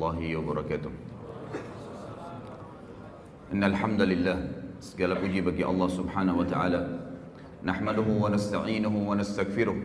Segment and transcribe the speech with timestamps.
[0.00, 0.92] الله وبركاته
[3.52, 4.38] إن الحمد لله
[4.80, 6.80] segala puji bagi Allah Subhanahu wa taala
[7.64, 9.76] nahmaduhu wa nasta'inuhu wa nastaghfiruh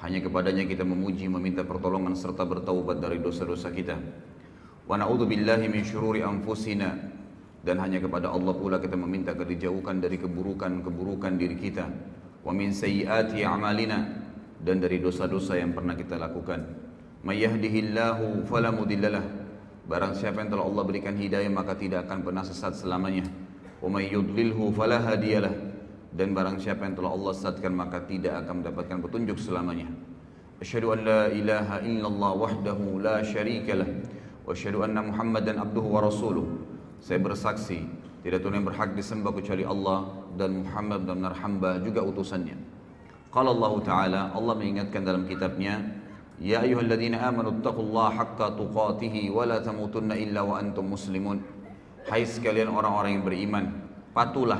[0.00, 3.98] hanya kepadanya kita memuji meminta pertolongan serta bertaubat dari dosa-dosa kita
[4.86, 6.94] wa na'udzu billahi min syururi anfusina
[7.60, 11.84] dan hanya kepada Allah pula kita meminta agar dijauhkan dari keburukan-keburukan diri kita
[12.40, 13.98] wa min sayyiati a'malina
[14.62, 16.64] dan dari dosa-dosa yang pernah kita lakukan
[17.20, 19.24] may yahdihillahu fala mudhillalah
[19.85, 23.25] barang siapa yang telah Allah berikan hidayah maka tidak akan pernah sesat selamanya.
[23.81, 24.09] Wa may
[26.15, 29.91] dan barang siapa yang telah Allah sesatkan maka tidak akan mendapatkan petunjuk selamanya.
[30.63, 33.89] Asyhadu an la ilaha illallah wahdahu la syarikalah
[34.47, 36.47] wa asyhadu anna muhammadan abduhu wa rasuluh.
[37.03, 37.83] Saya bersaksi
[38.23, 40.07] tidak Tuhan yang berhak disembah kecuali Allah
[40.39, 42.57] dan Muhammad dan hamba juga utusannya.
[43.29, 45.83] Qala Allah Ta'ala Allah mengingatkan dalam kitabnya
[46.35, 51.39] Ya ayyuhalladzina amanu taqullaha haqqa tuqatihi wa la tamutunna illa wa antum muslimun.
[52.11, 53.65] Hai sekalian orang-orang yang beriman,
[54.11, 54.59] patuhlah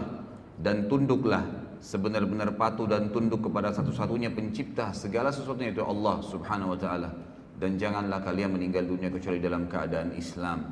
[0.55, 1.43] dan tunduklah
[1.83, 7.09] sebenar-benar patuh dan tunduk kepada satu-satunya pencipta segala sesuatunya itu Allah Subhanahu wa taala.
[7.55, 10.65] Dan janganlah kalian meninggal dunia kecuali dalam keadaan Islam.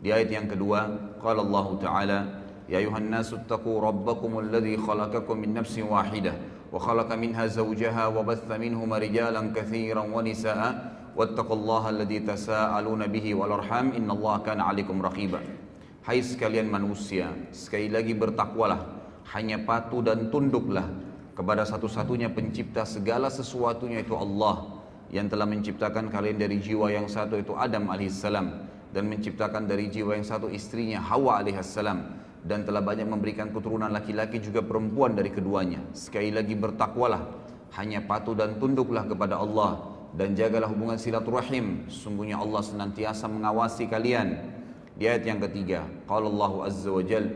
[0.00, 2.18] Di ayat yang kedua, qala Allah taala,
[2.68, 6.57] "Ya ayuhan nasu taqu rabbakum alladhi khalaqakum min nafsin wahidah
[7.16, 10.70] minha zawjaha wa batha minhuma rijalan katsiran wa nisaa'a
[11.16, 13.96] wattaqullaha alladhi tasaaluna bihi wal arham.
[13.96, 15.40] Innallaha kana 'alaikum raqiba."
[16.04, 18.80] Hai sekalian manusia, sekali lagi bertakwalah,
[19.36, 20.88] hanya patuh dan tunduklah
[21.36, 24.80] kepada satu-satunya pencipta segala sesuatunya itu Allah
[25.12, 28.46] yang telah menciptakan kalian dari jiwa yang satu itu Adam alaihissalam
[28.92, 34.38] dan menciptakan dari jiwa yang satu istrinya Hawa alaihissalam dan telah banyak memberikan keturunan laki-laki
[34.38, 35.82] juga perempuan dari keduanya.
[35.94, 37.26] Sekali lagi bertakwalah,
[37.78, 41.86] hanya patuh dan tunduklah kepada Allah dan jagalah hubungan silaturahim.
[41.90, 44.38] Sungguhnya Allah senantiasa mengawasi kalian.
[44.98, 47.30] Di ayat yang ketiga, qala Allah azza wa jal,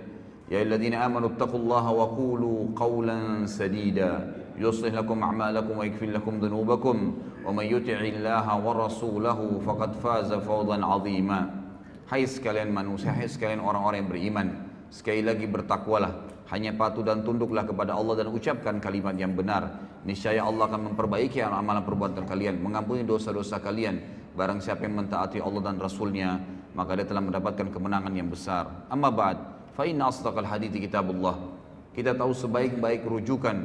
[0.50, 7.16] ya ayyuhalladzina amanu taqullaha wa qulu qawlan sadida yuslih lakum a'malakum wa yaghfir lakum dhunubakum
[7.46, 11.48] wa may yuti'illaha wa rasulahu faqad faza fawzan 'azima.
[12.10, 14.46] Hai sekalian manusia, hai sekalian orang-orang yang beriman,
[14.92, 19.88] sekali lagi bertakwalah, hanya patuh dan tunduklah kepada Allah dan ucapkan kalimat yang benar.
[20.04, 24.20] Niscaya Allah akan memperbaiki amalan perbuatan kalian, mengampuni dosa-dosa kalian.
[24.36, 26.36] Barang siapa yang mentaati Allah dan Rasulnya,
[26.76, 28.68] maka dia telah mendapatkan kemenangan yang besar.
[28.92, 29.40] Amma ba'd,
[29.72, 31.40] fa asdaqal hadithi kitabullah.
[31.96, 33.56] Kita tahu sebaik-baik rujukan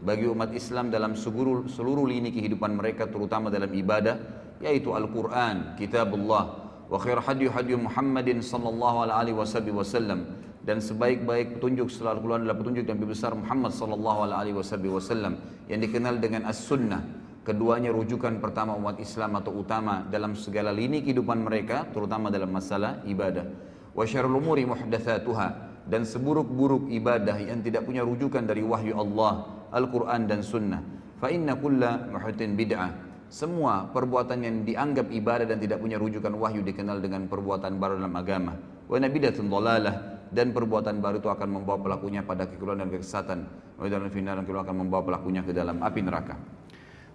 [0.00, 4.16] bagi umat Islam dalam seluruh, seluruh lini kehidupan mereka terutama dalam ibadah
[4.60, 10.26] yaitu Al-Qur'an, kitabullah hadi hadi Muhammadin sallallahu alaihi wasallam.
[10.60, 14.54] Dan sebaik-baik petunjuk setelah Al-Quran adalah petunjuk lebih besar Muhammad sallallahu alaihi
[14.92, 15.40] wasallam
[15.70, 17.00] yang dikenal dengan as-sunnah.
[17.40, 23.00] Keduanya rujukan pertama umat Islam atau utama dalam segala lini kehidupan mereka terutama dalam masalah
[23.08, 23.48] ibadah.
[23.96, 25.48] Wa syarrul umuri muhdatsatuha
[25.88, 30.84] dan seburuk-buruk ibadah yang tidak punya rujukan dari wahyu Allah Al-Quran dan Sunnah.
[31.16, 36.66] Fa inna kulla muhdatin bid'ah semua perbuatan yang dianggap ibadah dan tidak punya rujukan wahyu
[36.66, 38.58] dikenal dengan perbuatan baru dalam agama.
[38.90, 43.46] Wa nabidatun dhalalah dan perbuatan baru itu akan membawa pelakunya pada kekeliruan dan kesesatan.
[43.78, 46.34] Wa dalam final dan akan membawa pelakunya ke dalam api neraka.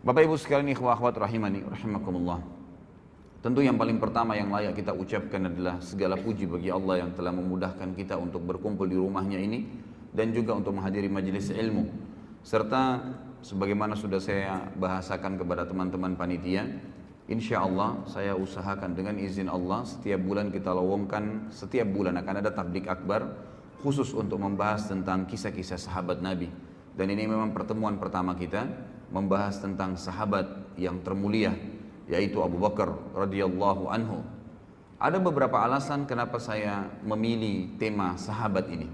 [0.07, 2.39] Bapak Ibu sekalian ikhwah akhwat rahimani rahimakumullah.
[3.43, 7.35] Tentu yang paling pertama yang layak kita ucapkan adalah segala puji bagi Allah yang telah
[7.35, 9.67] memudahkan kita untuk berkumpul di rumahnya ini
[10.15, 11.91] dan juga untuk menghadiri majelis ilmu.
[12.41, 13.03] Serta
[13.45, 16.65] sebagaimana sudah saya bahasakan kepada teman-teman panitia
[17.25, 22.49] Insya Allah saya usahakan dengan izin Allah setiap bulan kita lowongkan setiap bulan akan ada
[22.49, 23.29] tablik akbar
[23.85, 26.49] khusus untuk membahas tentang kisah-kisah sahabat Nabi
[26.97, 28.65] dan ini memang pertemuan pertama kita
[29.13, 31.53] membahas tentang sahabat yang termulia
[32.05, 34.21] yaitu Abu Bakar radhiyallahu anhu.
[34.95, 38.87] Ada beberapa alasan kenapa saya memilih tema sahabat ini.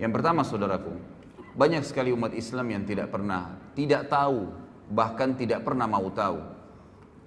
[0.00, 0.96] Yang pertama saudaraku,
[1.54, 4.50] banyak sekali umat Islam yang tidak pernah, tidak tahu,
[4.90, 6.60] bahkan tidak pernah mau tahu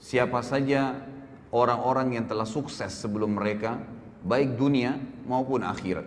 [0.03, 0.99] siapa saja
[1.55, 3.79] orang-orang yang telah sukses sebelum mereka,
[4.27, 6.03] baik dunia maupun akhirat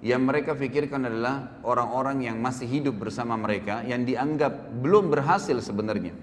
[0.00, 6.16] yang mereka pikirkan adalah orang-orang yang masih hidup bersama mereka yang dianggap belum berhasil sebenarnya.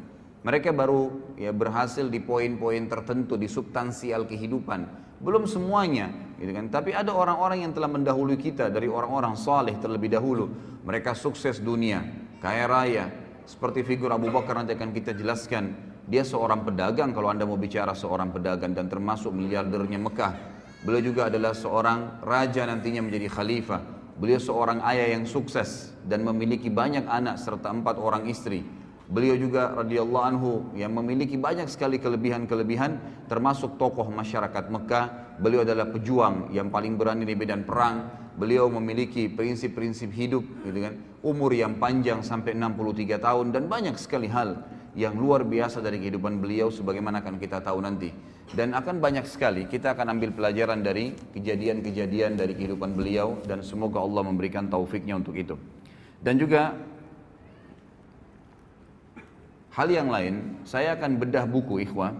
[0.47, 4.87] Mereka baru ya berhasil di poin-poin tertentu di substansial kehidupan,
[5.19, 6.07] belum semuanya,
[6.39, 6.71] gitu kan.
[6.71, 10.47] Tapi ada orang-orang yang telah mendahului kita dari orang-orang saleh terlebih dahulu.
[10.87, 11.99] Mereka sukses dunia,
[12.39, 13.11] kaya raya,
[13.43, 15.75] seperti figur Abu Bakar nanti akan kita jelaskan.
[16.07, 20.55] Dia seorang pedagang kalau Anda mau bicara seorang pedagang dan termasuk miliardernya Mekah
[20.85, 23.81] Beliau juga adalah seorang raja nantinya menjadi khalifah.
[24.17, 28.61] Beliau seorang ayah yang sukses dan memiliki banyak anak serta empat orang istri.
[29.07, 35.39] Beliau juga radhiyallahu anhu yang memiliki banyak sekali kelebihan-kelebihan termasuk tokoh masyarakat Mekah.
[35.39, 38.27] Beliau adalah pejuang yang paling berani di medan perang.
[38.35, 40.93] Beliau memiliki prinsip-prinsip hidup gitu kan.
[41.23, 44.59] Umur yang panjang sampai 63 tahun dan banyak sekali hal
[44.97, 48.11] yang luar biasa dari kehidupan beliau sebagaimana akan kita tahu nanti.
[48.51, 54.03] Dan akan banyak sekali kita akan ambil pelajaran dari kejadian-kejadian dari kehidupan beliau dan semoga
[54.03, 55.55] Allah memberikan taufiknya untuk itu.
[56.19, 56.75] Dan juga
[59.77, 62.17] Hal yang lain, saya akan bedah buku ikhwan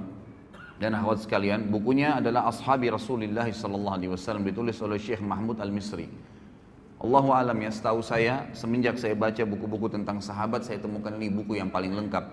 [0.78, 1.74] dan akhwat sekalian.
[1.74, 6.06] Bukunya adalah Ashabi Rasulullah sallallahu alaihi wasallam ditulis oleh Syekh Mahmud Al-Misri.
[7.02, 11.58] Allahu alam ya, setahu saya semenjak saya baca buku-buku tentang sahabat saya temukan ini buku
[11.58, 12.30] yang paling lengkap.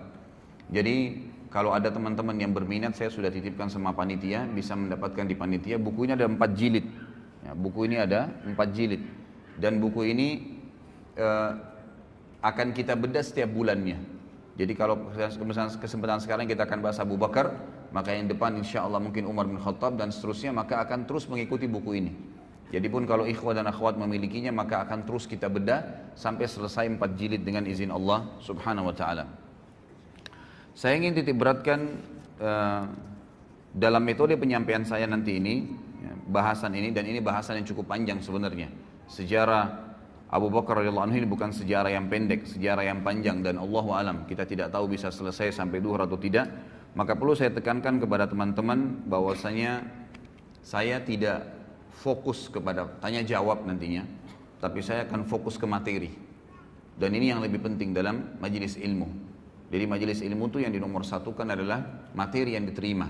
[0.69, 5.81] Jadi kalau ada teman-teman yang berminat saya sudah titipkan sama panitia bisa mendapatkan di panitia.
[5.81, 6.85] Buku ini ada empat jilid.
[7.41, 9.01] Ya, buku ini ada empat jilid
[9.57, 10.53] dan buku ini
[11.17, 11.57] uh,
[12.45, 14.14] akan kita bedah setiap bulannya.
[14.55, 15.11] Jadi kalau
[15.83, 17.51] kesempatan sekarang kita akan bahas Abu Bakar,
[17.91, 21.67] maka yang depan insya Allah mungkin Umar bin Khattab dan seterusnya, maka akan terus mengikuti
[21.67, 22.13] buku ini.
[22.71, 27.19] Jadi pun kalau ikhwah dan akhwat memilikinya, maka akan terus kita bedah sampai selesai empat
[27.19, 29.27] jilid dengan izin Allah subhanahu wa ta'ala.
[30.75, 31.99] Saya ingin titik beratkan
[32.39, 32.89] uh,
[33.75, 35.67] dalam metode penyampaian saya nanti ini,
[35.99, 38.71] ya, bahasan ini, dan ini bahasan yang cukup panjang sebenarnya.
[39.07, 39.84] Sejarah
[40.35, 44.17] Abu Bakar radhiyallahu anhu ini bukan sejarah yang pendek, sejarah yang panjang dan Allah alam
[44.27, 46.51] kita tidak tahu bisa selesai sampai duhur atau tidak.
[46.91, 49.87] Maka perlu saya tekankan kepada teman-teman bahwasanya
[50.59, 51.47] saya tidak
[51.87, 54.03] fokus kepada tanya jawab nantinya,
[54.59, 56.11] tapi saya akan fokus ke materi.
[56.99, 59.07] Dan ini yang lebih penting dalam majelis ilmu.
[59.71, 63.07] Jadi majelis ilmu itu yang di nomor satu kan adalah materi yang diterima,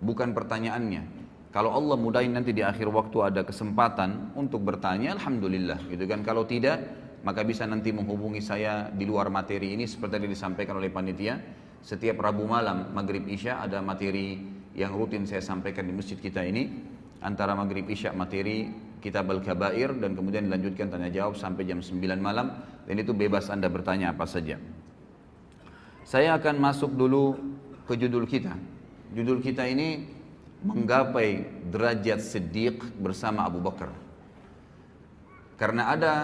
[0.00, 1.21] bukan pertanyaannya.
[1.52, 6.24] Kalau Allah mudahin nanti di akhir waktu ada kesempatan untuk bertanya, Alhamdulillah gitu kan.
[6.24, 6.80] Kalau tidak,
[7.28, 11.36] maka bisa nanti menghubungi saya di luar materi ini seperti yang disampaikan oleh panitia.
[11.84, 14.40] Setiap Rabu malam, Maghrib Isya ada materi
[14.72, 16.72] yang rutin saya sampaikan di masjid kita ini.
[17.20, 18.72] Antara Maghrib Isya materi
[19.04, 22.48] kitab Al-Kabair dan kemudian dilanjutkan tanya jawab sampai jam 9 malam.
[22.88, 24.56] Dan itu bebas Anda bertanya apa saja.
[26.08, 27.36] Saya akan masuk dulu
[27.84, 28.56] ke judul kita.
[29.12, 30.21] Judul kita ini
[30.62, 33.90] menggapai derajat siddiq bersama Abu Bakar.
[35.58, 36.14] Karena ada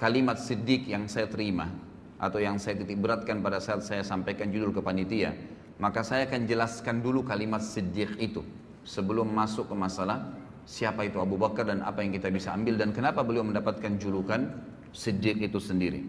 [0.00, 1.68] kalimat siddiq yang saya terima
[2.16, 5.36] atau yang saya titik beratkan pada saat saya sampaikan judul ke panitia,
[5.80, 8.42] maka saya akan jelaskan dulu kalimat siddiq itu
[8.82, 10.34] sebelum masuk ke masalah
[10.66, 14.50] siapa itu Abu Bakar dan apa yang kita bisa ambil dan kenapa beliau mendapatkan julukan
[14.94, 16.04] siddiq itu sendiri.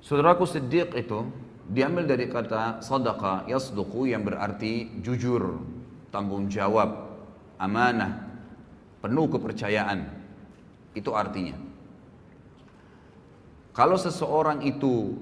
[0.00, 1.26] Saudaraku siddiq itu
[1.66, 5.58] diambil dari kata sadaqa yasduqu yang berarti jujur,
[6.14, 7.18] tanggung jawab,
[7.58, 8.22] amanah,
[9.02, 10.06] penuh kepercayaan.
[10.94, 11.58] Itu artinya.
[13.76, 15.12] Kalau seseorang itu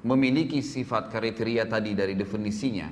[0.00, 2.88] memiliki sifat kriteria tadi dari definisinya,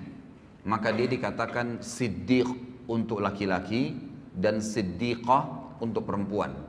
[0.68, 2.44] maka dia dikatakan siddiq
[2.90, 3.96] untuk laki-laki
[4.36, 6.65] dan siddiqah untuk perempuan.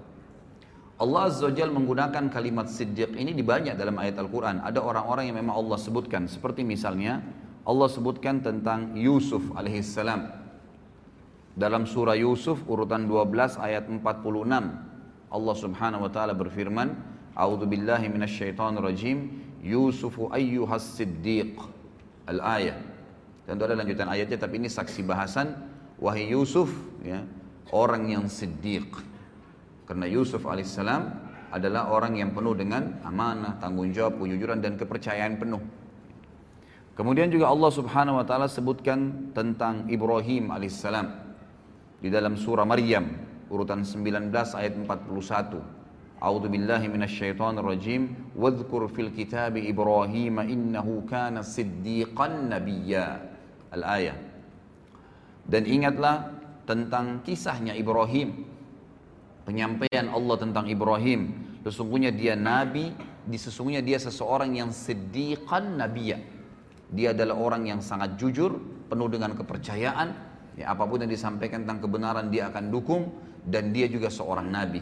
[0.98, 4.66] Allah Azza Jal menggunakan kalimat siddiq ini di banyak dalam ayat Al-Quran.
[4.66, 6.26] Ada orang-orang yang memang Allah sebutkan.
[6.26, 7.22] Seperti misalnya
[7.70, 10.26] Allah sebutkan tentang Yusuf alaihissalam.
[11.54, 14.02] Dalam surah Yusuf urutan 12 ayat 46
[15.30, 16.98] Allah Subhanahu wa taala berfirman
[17.38, 19.38] A'udzu billahi minasyaitonir rajim.
[19.62, 21.62] Yusufu ayyuhas siddiq.
[22.25, 22.82] Al-ayah.
[23.46, 25.54] Tentu ada lanjutan ayatnya tapi ini saksi bahasan.
[26.01, 26.74] Wahai Yusuf
[27.06, 27.22] ya
[27.70, 28.89] orang yang siddiq
[29.88, 31.01] karena Yusuf alaihissalam
[31.56, 35.63] adalah orang yang penuh dengan amanah, tanggung jawab, kejujuran dan kepercayaan penuh.
[36.94, 41.08] Kemudian juga Allah Subhanahu wa taala sebutkan tentang Ibrahim alaihissalam
[42.03, 43.06] di dalam surah Maryam
[43.48, 45.77] urutan 19 ayat 41.
[46.17, 48.34] A'udzu billahi minasyaitonir rajim.
[48.34, 53.22] Wadhkur fil kitab Ibrahim innahu kana siddiqan nabiyya.
[53.77, 54.17] Al-ayah.
[55.46, 56.34] Dan ingatlah
[56.65, 58.57] tentang kisahnya Ibrahim.
[59.48, 61.32] Penyampaian Allah tentang Ibrahim.
[61.63, 62.92] Sesungguhnya dia nabi,
[63.24, 66.20] di sesungguhnya dia seseorang yang siddiqan nabiyya.
[66.92, 68.60] Dia adalah orang yang sangat jujur,
[68.92, 70.27] penuh dengan kepercayaan,
[70.58, 73.13] Ya, apa pun yang disampaikan tentang kebenaran dia akan dukung
[73.46, 74.82] dan dia juga seorang nabi.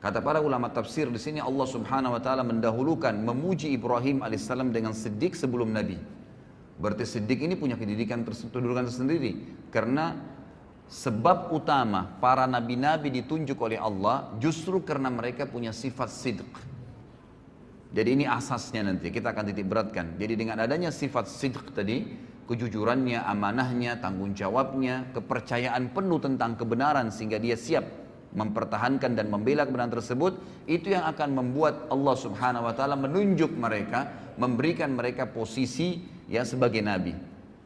[0.00, 4.96] Kata para ulama tafsir di sini Allah Subhanahu wa taala mendahulukan memuji Ibrahim alaihissalam dengan
[4.96, 6.00] siddiq sebelum nabi.
[6.80, 9.36] Berarti siddiq ini punya kedudukan kedudukan tersendiri
[9.68, 10.16] karena
[10.90, 16.50] sebab utama para nabi-nabi ditunjuk oleh Allah justru karena mereka punya sifat sidq.
[17.90, 20.18] Jadi ini asasnya nanti kita akan titik beratkan.
[20.18, 22.06] Jadi dengan adanya sifat sidq tadi
[22.50, 27.86] kejujurannya, amanahnya, tanggung jawabnya, kepercayaan penuh tentang kebenaran sehingga dia siap
[28.34, 34.10] mempertahankan dan membela kebenaran tersebut, itu yang akan membuat Allah Subhanahu wa taala menunjuk mereka,
[34.38, 37.14] memberikan mereka posisi ya sebagai nabi.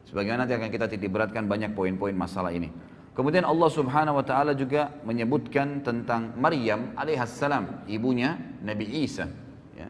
[0.09, 2.69] Sebagaimana nanti akan kita titik beratkan banyak poin-poin masalah ini.
[3.15, 9.31] Kemudian Allah Subhanahu wa taala juga menyebutkan tentang Maryam alaihissalam, ibunya Nabi Isa.
[9.71, 9.87] Ya.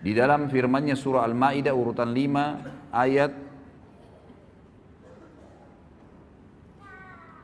[0.00, 3.52] Di dalam firman-Nya surah Al-Maidah urutan 5 ayat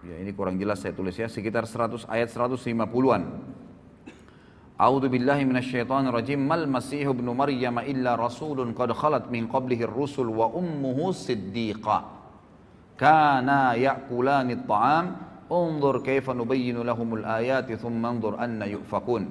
[0.06, 3.22] Ya, ini kurang jelas saya tulis ya, sekitar 100 ayat 150-an.
[4.78, 6.38] A'udzu billahi minasyaitonir rajim.
[6.46, 12.15] Mal Masih ibnu Maryam illa rasulun qad khalat min qablihi ar-rusul wa ummuhu siddiqa.
[12.96, 15.06] Kana ya'kulani at-ta'am.
[15.46, 19.30] Unzur kaifa nubayyinu lahumul ayati thumma anzur anna yufakun.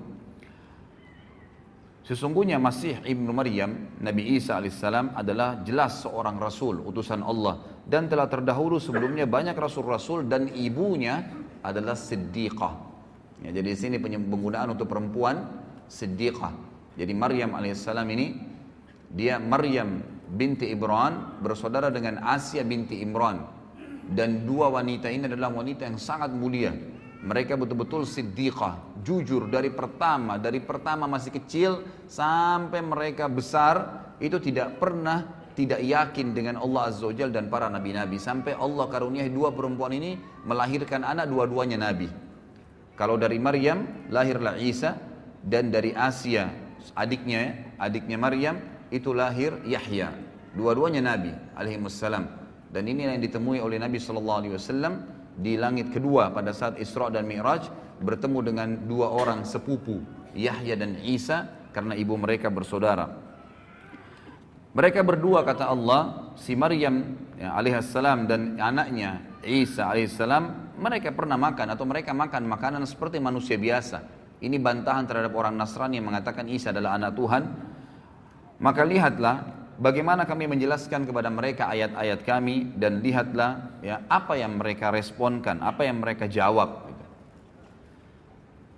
[2.06, 8.30] Sesungguhnya Masih Ibnu Maryam, Nabi Isa alaihissalam adalah jelas seorang rasul, utusan Allah dan telah
[8.30, 11.26] terdahulu sebelumnya banyak rasul-rasul dan ibunya
[11.66, 12.74] adalah siddiqah.
[13.42, 15.50] Ya, jadi di sini penggunaan untuk perempuan
[15.90, 16.54] siddiqah.
[16.94, 18.28] Jadi Maryam alaihissalam ini
[19.10, 23.46] dia Maryam binti Imran bersaudara dengan Asia binti Imran.
[24.06, 26.74] Dan dua wanita ini adalah wanita yang sangat mulia.
[27.26, 34.78] Mereka betul-betul siddiqah, jujur dari pertama, dari pertama masih kecil sampai mereka besar itu tidak
[34.78, 35.26] pernah
[35.58, 38.22] tidak yakin dengan Allah Azza wa dan para nabi-nabi.
[38.22, 42.12] Sampai Allah karuniai dua perempuan ini melahirkan anak dua-duanya nabi.
[42.94, 45.16] Kalau dari Maryam lahirlah Isa.
[45.46, 46.50] Dan dari Asia
[46.98, 48.58] adiknya adiknya Maryam
[48.90, 50.14] itu lahir Yahya.
[50.56, 51.82] Dua-duanya nabi alaihi
[52.72, 54.94] Dan ini yang ditemui oleh Nabi sallallahu alaihi wasallam
[55.36, 57.68] di langit kedua pada saat Isra dan Mi'raj
[58.04, 60.04] bertemu dengan dua orang sepupu
[60.36, 63.12] Yahya dan Isa karena ibu mereka bersaudara.
[64.76, 71.72] Mereka berdua kata Allah, si Maryam ya, alaihissalam dan anaknya Isa alaihissalam, mereka pernah makan
[71.72, 74.04] atau mereka makan makanan seperti manusia biasa.
[74.44, 77.44] Ini bantahan terhadap orang Nasrani yang mengatakan Isa adalah anak Tuhan.
[78.56, 79.44] Maka lihatlah
[79.76, 85.84] bagaimana kami menjelaskan kepada mereka ayat-ayat kami dan lihatlah ya apa yang mereka responkan, apa
[85.84, 86.88] yang mereka jawab.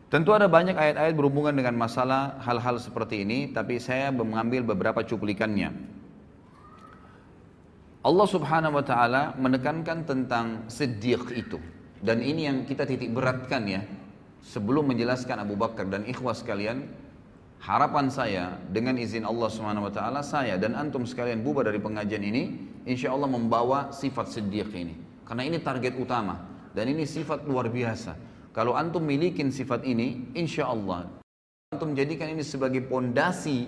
[0.07, 5.75] Tentu ada banyak ayat-ayat berhubungan dengan masalah hal-hal seperti ini, tapi saya mengambil beberapa cuplikannya.
[8.07, 11.59] Allah Subhanahu wa taala menekankan tentang siddiq itu.
[11.99, 13.83] Dan ini yang kita titik beratkan ya.
[14.47, 16.87] Sebelum menjelaskan Abu Bakar dan ikhwas sekalian,
[17.57, 22.21] Harapan saya dengan izin Allah Subhanahu wa taala saya dan antum sekalian bubar dari pengajian
[22.21, 22.43] ini
[22.85, 24.93] insya Allah membawa sifat siddiq ini.
[25.25, 26.37] Karena ini target utama
[26.71, 28.13] dan ini sifat luar biasa.
[28.53, 31.09] Kalau antum milikin sifat ini insya Allah
[31.75, 33.67] antum jadikan ini sebagai pondasi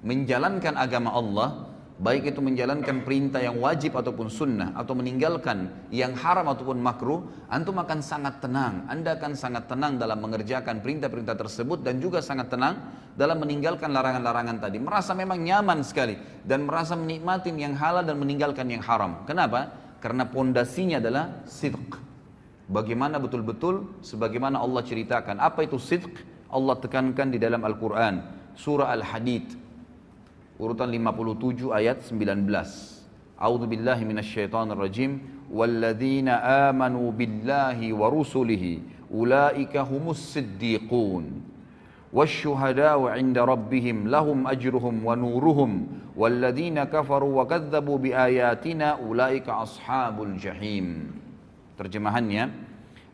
[0.00, 1.63] menjalankan agama Allah
[1.94, 7.78] baik itu menjalankan perintah yang wajib ataupun sunnah atau meninggalkan yang haram ataupun makruh, antum
[7.78, 8.82] akan sangat tenang.
[8.90, 12.82] Anda akan sangat tenang dalam mengerjakan perintah-perintah tersebut dan juga sangat tenang
[13.14, 14.82] dalam meninggalkan larangan-larangan tadi.
[14.82, 19.22] Merasa memang nyaman sekali dan merasa menikmati yang halal dan meninggalkan yang haram.
[19.22, 19.70] Kenapa?
[20.02, 22.02] Karena pondasinya adalah sidq.
[22.66, 25.38] Bagaimana betul-betul sebagaimana Allah ceritakan.
[25.38, 26.10] Apa itu sidq?
[26.50, 28.20] Allah tekankan di dalam Al-Quran.
[28.54, 29.63] Surah Al-Hadid
[30.59, 32.45] urutan 57 ayat 19.
[33.39, 35.11] A'udzu billahi minasyaitonir rajim.
[35.49, 41.49] Walladzina amanu billahi wa rusulihi ulaika humus siddiqun.
[42.09, 45.71] والشهداء عند ربهم لهم أجرهم ونورهم
[46.17, 50.87] والذين كفروا وكذبوا بآياتنا أولئك أصحاب الجحيم
[51.77, 52.49] terjemahannya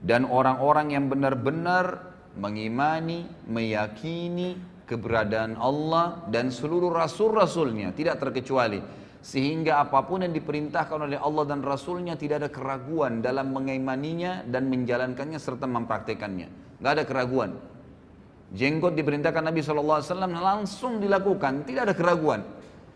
[0.01, 4.57] dan orang-orang yang benar-benar mengimani, meyakini
[4.90, 8.82] keberadaan Allah dan seluruh rasul-rasulnya tidak terkecuali.
[9.20, 14.64] Sehingga apa pun yang diperintahkan oleh Allah dan Rasulnya tidak ada keraguan dalam mengimaninya dan
[14.72, 16.80] menjalankannya serta mempraktekannya.
[16.80, 17.50] Nggak ada keraguan.
[18.56, 22.40] Jenggot diperintahkan Nabi SAW langsung dilakukan tidak ada keraguan.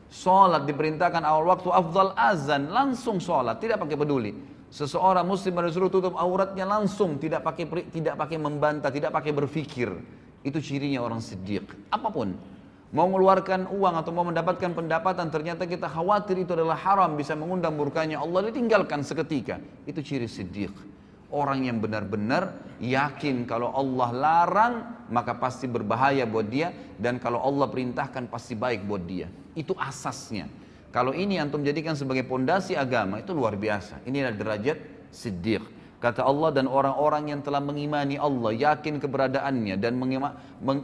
[0.09, 4.33] Sholat diperintahkan awal waktu afdal azan langsung sholat tidak pakai peduli.
[4.73, 9.93] Seseorang muslim disuruh tutup auratnya langsung tidak pakai tidak pakai membantah tidak pakai berpikir
[10.45, 11.65] itu cirinya orang siddiq.
[11.89, 12.37] Apa pun.
[12.95, 17.75] Mau mengeluarkan uang atau mau mendapatkan pendapatan ternyata kita khawatir itu adalah haram bisa mengundang
[17.75, 19.59] murkanya Allah ditinggalkan seketika.
[19.83, 20.71] Itu ciri siddiq.
[21.35, 24.75] Orang yang benar-benar yakin kalau Allah larang
[25.11, 29.27] maka pasti berbahaya buat dia dan kalau Allah perintahkan pasti baik buat dia.
[29.59, 30.47] Itu asasnya.
[30.95, 34.07] Kalau ini antum jadikan sebagai pondasi agama itu luar biasa.
[34.07, 34.79] Ini adalah derajat
[35.11, 35.74] siddiq.
[36.05, 39.97] Kata Allah dan orang-orang yang telah mengimani Allah, yakin keberadaannya dan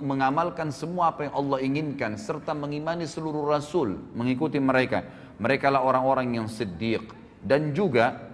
[0.00, 5.04] mengamalkan semua apa yang Allah inginkan serta mengimani seluruh rasul, mengikuti mereka.
[5.36, 7.12] Mereka lah orang-orang yang siddiq
[7.44, 8.32] dan juga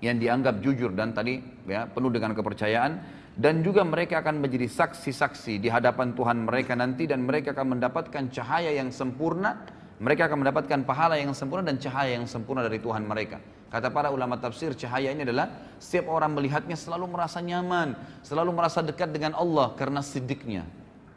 [0.00, 1.36] yang dianggap jujur dan tadi
[1.68, 2.92] ya penuh dengan kepercayaan.
[3.36, 8.32] Dan juga mereka akan menjadi saksi-saksi di hadapan Tuhan mereka nanti dan mereka akan mendapatkan
[8.32, 9.68] cahaya yang sempurna.
[10.00, 13.36] Mereka akan mendapatkan pahala yang sempurna dan cahaya yang sempurna dari Tuhan mereka
[13.76, 17.92] kata para ulama tafsir cahaya ini adalah setiap orang melihatnya selalu merasa nyaman
[18.24, 20.64] selalu merasa dekat dengan Allah karena sidiknya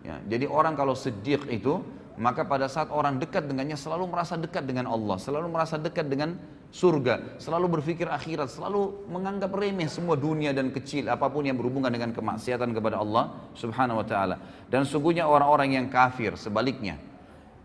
[0.04, 1.80] ya, jadi orang kalau sidik itu
[2.20, 6.36] maka pada saat orang dekat dengannya selalu merasa dekat dengan Allah selalu merasa dekat dengan
[6.70, 11.90] surga, selalu berpikir akhirat, selalu menganggap remeh semua dunia dan kecil apa pun yang berhubungan
[11.90, 14.38] dengan kemaksiatan kepada Allah Subhanahu wa taala.
[14.70, 17.02] Dan sungguhnya orang-orang yang kafir sebaliknya.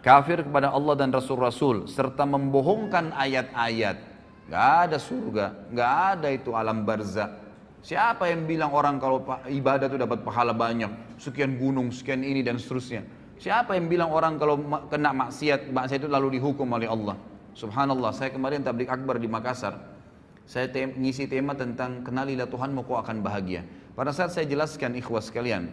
[0.04, 4.13] Kafir kepada Allah dan Rasul-Rasul serta membohongkan ayat-ayat.
[4.48, 7.40] Gak ada surga, gak ada itu alam barzah.
[7.84, 12.56] Siapa yang bilang orang kalau ibadah itu dapat pahala banyak, sekian gunung, sekian ini dan
[12.56, 13.04] seterusnya.
[13.36, 14.56] Siapa yang bilang orang kalau
[14.88, 17.16] kena maksiat, maksiat itu lalu dihukum oleh Allah?
[17.52, 19.76] Subhanallah, saya kemarin tablik akbar di Makassar.
[20.44, 23.64] Saya tem ngisi tema tentang kenalilah Tuhanmu kau akan bahagia.
[23.96, 25.72] Pada saat saya jelaskan ikhwas sekalian,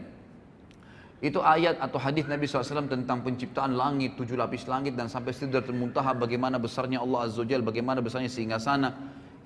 [1.22, 5.78] itu ayat atau hadis Nabi SAW tentang penciptaan langit, tujuh lapis langit dan sampai sidratul
[5.78, 8.90] muntaha bagaimana besarnya Allah Azza Jal, bagaimana besarnya sehingga sana.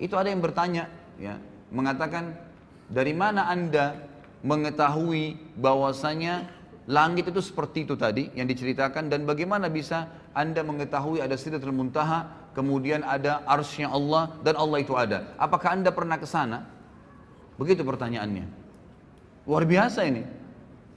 [0.00, 0.88] Itu ada yang bertanya,
[1.20, 1.36] ya,
[1.68, 2.32] mengatakan
[2.88, 4.08] dari mana anda
[4.40, 6.56] mengetahui bahwasanya
[6.86, 12.30] Langit itu seperti itu tadi yang diceritakan dan bagaimana bisa anda mengetahui ada sidratul muntaha,
[12.54, 15.34] kemudian ada arsnya Allah dan Allah itu ada.
[15.34, 16.62] Apakah anda pernah ke sana?
[17.58, 18.46] Begitu pertanyaannya.
[19.50, 20.22] Luar biasa ini.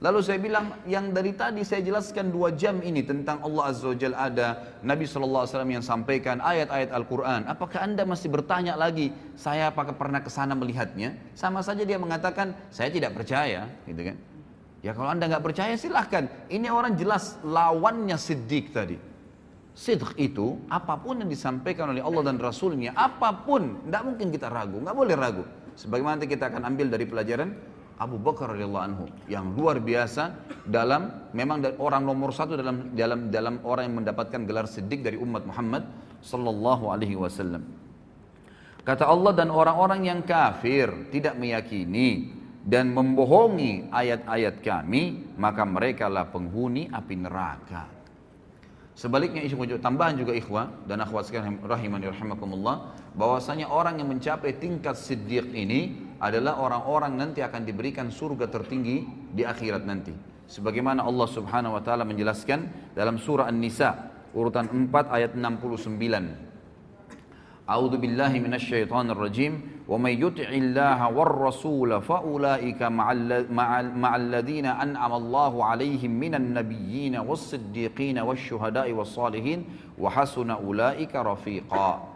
[0.00, 3.92] Lalu saya bilang yang dari tadi saya jelaskan dua jam ini tentang Allah Azza wa
[3.92, 7.44] Jal ada, Nabi SAW yang sampaikan ayat-ayat Al-Quran.
[7.44, 11.20] Apakah anda masih bertanya lagi, saya apakah pernah ke sana melihatnya?
[11.36, 14.16] Sama saja dia mengatakan, saya tidak percaya, gitu kan.
[14.80, 16.32] Ya kalau anda nggak percaya silahkan.
[16.48, 18.96] Ini orang jelas lawannya siddiq tadi.
[19.76, 24.48] Sidq itu apa pun yang disampaikan oleh Allah dan Rasulnya, apa pun, tidak mungkin kita
[24.48, 25.44] ragu, nggak boleh ragu.
[25.76, 27.52] Sebagaimana kita akan ambil dari pelajaran
[28.00, 30.32] Abu Bakar radhiyallahu anhu yang luar biasa
[30.64, 35.44] dalam memang orang nomor satu dalam dalam dalam orang yang mendapatkan gelar siddiq dari umat
[35.44, 35.84] Muhammad
[36.24, 37.60] sallallahu alaihi wasallam.
[38.88, 42.32] Kata Allah dan orang-orang yang kafir tidak meyakini
[42.64, 47.84] dan membohongi ayat-ayat kami, maka mereka lah penghuni api neraka.
[48.96, 54.96] Sebaliknya isu tambahan juga ikhwah dan akhwat sekalian rahimani rahimakumullah bahwasanya orang yang mencapai tingkat
[54.96, 60.12] siddiq ini adalah orang-orang nanti akan diberikan surga tertinggi di akhirat nanti.
[60.46, 66.50] Sebagaimana Allah Subhanahu wa taala menjelaskan dalam surah An-Nisa urutan 4 ayat 69.
[67.70, 69.80] A'udzu billahi minasyaitonir rajim.
[69.86, 78.18] Wa may yuti'illaha war rasul fa ulaika ma'al ladzina an'ama Allahu 'alaihim minan nabiyyin was-siddiqin
[78.22, 79.66] wasyuhada'i was-salihin
[79.98, 82.06] wa hasuna ulaika rafiqa.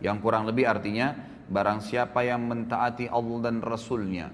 [0.00, 1.16] Yang kurang lebih artinya
[1.48, 4.28] barang siapa yang mentaati Allah dan Rasulnya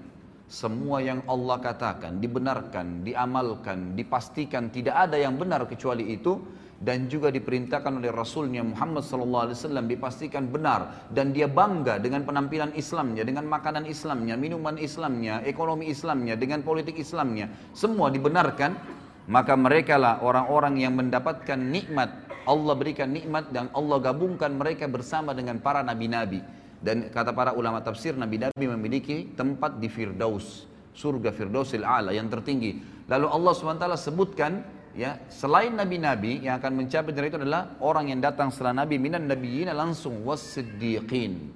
[0.45, 6.37] semua yang Allah katakan dibenarkan, diamalkan, dipastikan tidak ada yang benar kecuali itu
[6.77, 9.55] dan juga diperintahkan oleh Rasulnya Muhammad SAW
[9.89, 16.37] dipastikan benar dan dia bangga dengan penampilan Islamnya, dengan makanan Islamnya, minuman Islamnya, ekonomi Islamnya,
[16.37, 18.77] dengan politik Islamnya, semua dibenarkan,
[19.25, 22.21] maka mereka lah orang-orang yang mendapatkan nikmat.
[22.45, 27.81] Allah berikan nikmat dan Allah gabungkan mereka bersama dengan para nabi-nabi dan kata para ulama
[27.81, 32.77] tafsir nabi-nabi memiliki tempat di Firdaus surga Firdausil A'la yang tertinggi.
[33.09, 34.61] Lalu Allah SWT sebutkan
[34.93, 39.25] ya selain nabi-nabi yang akan mencapai dari itu adalah orang yang datang setelah nabi minan
[39.25, 41.49] nabiyina langsung wasiddiqin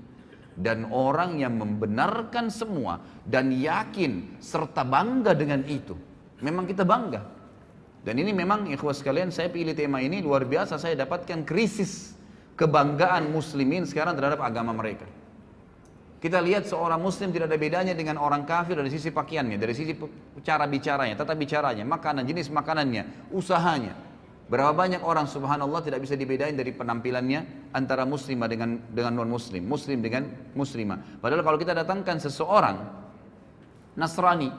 [0.58, 5.94] dan orang yang membenarkan semua dan yakin serta bangga dengan itu.
[6.42, 7.22] Memang kita bangga.
[8.02, 12.18] Dan ini memang ikhwas sekalian saya pilih tema ini luar biasa saya dapatkan krisis
[12.58, 15.19] kebanggaan muslimin sekarang terhadap agama mereka
[16.20, 19.96] kita lihat seorang muslim tidak ada bedanya dengan orang kafir dari sisi pakaiannya, dari sisi
[20.44, 23.96] cara bicaranya, tata bicaranya, makanan, jenis makanannya, usahanya.
[24.52, 29.64] Berapa banyak orang subhanallah tidak bisa dibedain dari penampilannya antara muslimah dengan dengan non muslim,
[29.64, 30.28] muslim dengan
[30.60, 31.24] muslimah.
[31.24, 32.78] Padahal kalau kita datangkan seseorang
[33.96, 34.52] Nasrani,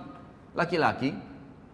[0.57, 1.13] laki-laki,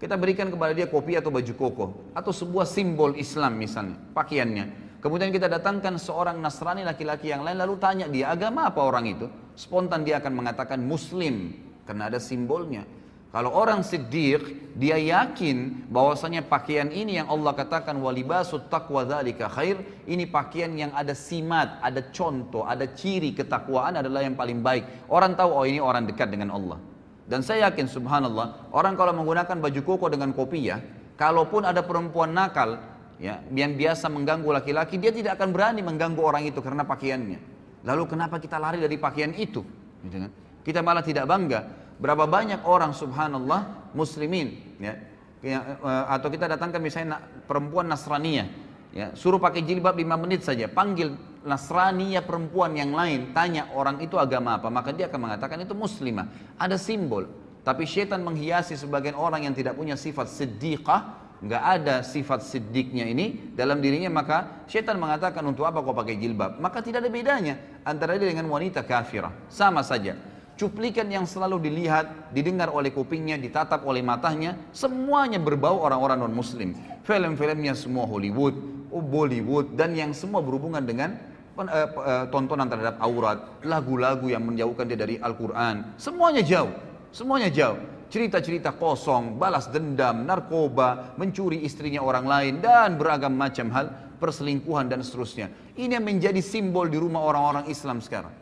[0.03, 4.99] kita berikan kepada dia kopi atau baju koko atau sebuah simbol Islam misalnya, pakaiannya.
[4.99, 9.46] Kemudian kita datangkan seorang Nasrani laki-laki yang lain lalu tanya dia agama apa orang itu?
[9.57, 11.57] Spontan dia akan mengatakan Muslim
[11.89, 12.85] karena ada simbolnya.
[13.33, 19.81] Kalau orang siddiq, dia yakin bahwasanya pakaian ini yang Allah katakan walibasut taqwa dzalika khair,
[20.09, 25.09] ini pakaian yang ada simat, ada contoh, ada ciri ketakwaan adalah yang paling baik.
[25.13, 26.81] Orang tahu oh ini orang dekat dengan Allah.
[27.29, 30.81] Dan saya yakin subhanallah, orang kalau menggunakan baju koko dengan kopi ya,
[31.21, 32.81] kalaupun ada perempuan nakal,
[33.21, 37.56] ya yang biasa mengganggu laki-laki dia tidak akan berani mengganggu orang itu karena pakaiannya
[37.87, 39.63] lalu kenapa kita lari dari pakaian itu?
[40.03, 40.33] Gitu kan?
[40.67, 41.63] kita malah tidak bangga.
[41.97, 44.99] Berapa banyak orang subhanallah muslimin ya
[45.47, 48.49] eh, atau kita datangkan misalnya perempuan Nasraniyah
[48.93, 54.21] ya suruh pakai jilbab 5 menit saja panggil Nasraniyah perempuan yang lain tanya orang itu
[54.21, 56.59] agama apa maka dia akan mengatakan itu muslimah.
[56.59, 57.31] Ada simbol
[57.65, 63.53] tapi syaitan menghiasi sebagian orang yang tidak punya sifat siddiqah nggak ada sifat siddiknya ini
[63.53, 68.17] dalam dirinya maka syaitan mengatakan untuk apa kau pakai jilbab maka tidak ada bedanya antara
[68.17, 70.17] dia dengan wanita kafirah sama saja
[70.57, 76.73] cuplikan yang selalu dilihat, didengar oleh kupingnya, ditatap oleh matanya, semuanya berbau orang-orang non-muslim.
[77.05, 78.57] Film-filmnya semua Hollywood,
[78.91, 81.21] Bollywood, dan yang semua berhubungan dengan
[81.61, 86.73] uh, uh, tontonan terhadap aurat, lagu-lagu yang menjauhkan dia dari Al-Quran, semuanya jauh,
[87.13, 87.79] semuanya jauh.
[88.07, 93.91] Cerita-cerita kosong, balas dendam, narkoba, mencuri istrinya orang lain, dan beragam macam hal,
[94.23, 95.51] perselingkuhan dan seterusnya.
[95.75, 98.33] Ini yang menjadi simbol di rumah orang-orang Islam sekarang.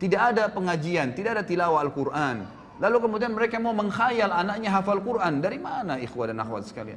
[0.00, 2.48] Tidak ada pengajian, tidak ada tilawah Al-Quran.
[2.80, 5.44] Lalu kemudian mereka mau mengkhayal anaknya hafal Quran.
[5.44, 6.96] Dari mana ikhwah dan akhwat sekalian?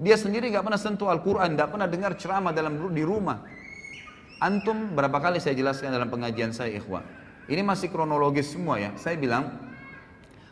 [0.00, 3.44] Dia sendiri gak pernah sentuh Al-Quran, gak pernah dengar ceramah dalam di rumah.
[4.40, 7.04] Antum berapa kali saya jelaskan dalam pengajian saya ikhwah.
[7.50, 8.96] Ini masih kronologis semua ya.
[8.96, 9.67] Saya bilang,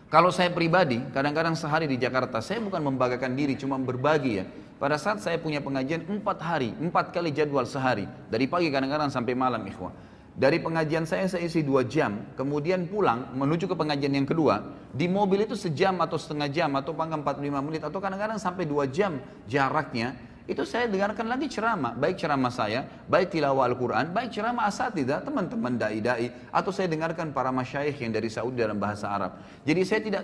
[0.06, 4.46] kalau saya pribadi, kadang-kadang sehari di Jakarta, saya bukan membanggakan diri, cuma berbagi ya.
[4.78, 8.06] Pada saat saya punya pengajian empat hari, empat kali jadwal sehari.
[8.30, 9.90] Dari pagi kadang-kadang sampai malam ikhwah.
[10.36, 14.68] Dari pengajian saya saya isi dua jam, kemudian pulang menuju ke pengajian yang kedua.
[14.92, 18.84] Di mobil itu sejam atau setengah jam atau panggang 45 menit atau kadang-kadang sampai dua
[18.84, 19.16] jam
[19.48, 20.12] jaraknya.
[20.46, 25.74] Itu saya dengarkan lagi ceramah, baik ceramah saya, baik tilawah Al-Quran, baik ceramah asatidah, teman-teman
[25.74, 29.42] dai-dai, atau saya dengarkan para masyayikh yang dari Saudi dalam bahasa Arab.
[29.66, 30.22] Jadi saya tidak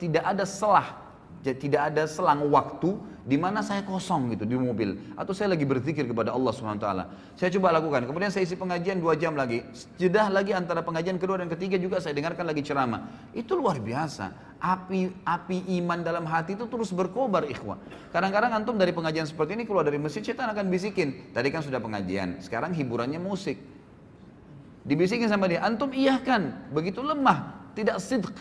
[0.00, 1.09] tidak ada selah
[1.40, 6.04] tidak ada selang waktu di mana saya kosong gitu di mobil atau saya lagi berzikir
[6.04, 7.04] kepada Allah Subhanahu wa taala.
[7.36, 8.04] Saya coba lakukan.
[8.04, 9.64] Kemudian saya isi pengajian dua jam lagi.
[9.96, 13.32] Jedah lagi antara pengajian kedua dan ketiga juga saya dengarkan lagi ceramah.
[13.32, 14.52] Itu luar biasa.
[14.60, 17.80] Api api iman dalam hati itu terus berkobar ikhwah.
[18.12, 21.32] Kadang-kadang antum dari pengajian seperti ini keluar dari masjid setan akan bisikin.
[21.32, 23.56] Tadi kan sudah pengajian, sekarang hiburannya musik.
[24.84, 28.32] Dibisikin sama dia, antum iyahkan, begitu lemah, tidak sidq,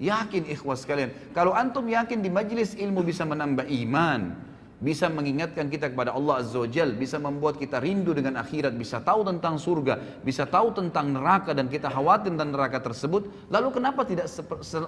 [0.00, 1.12] Yakin ikhwas sekalian.
[1.36, 4.32] Kalau antum yakin di majlis ilmu bisa menambah iman,
[4.80, 9.28] bisa mengingatkan kita kepada Allah Azza wa bisa membuat kita rindu dengan akhirat, bisa tahu
[9.28, 14.24] tentang surga, bisa tahu tentang neraka dan kita khawatir tentang neraka tersebut, lalu kenapa tidak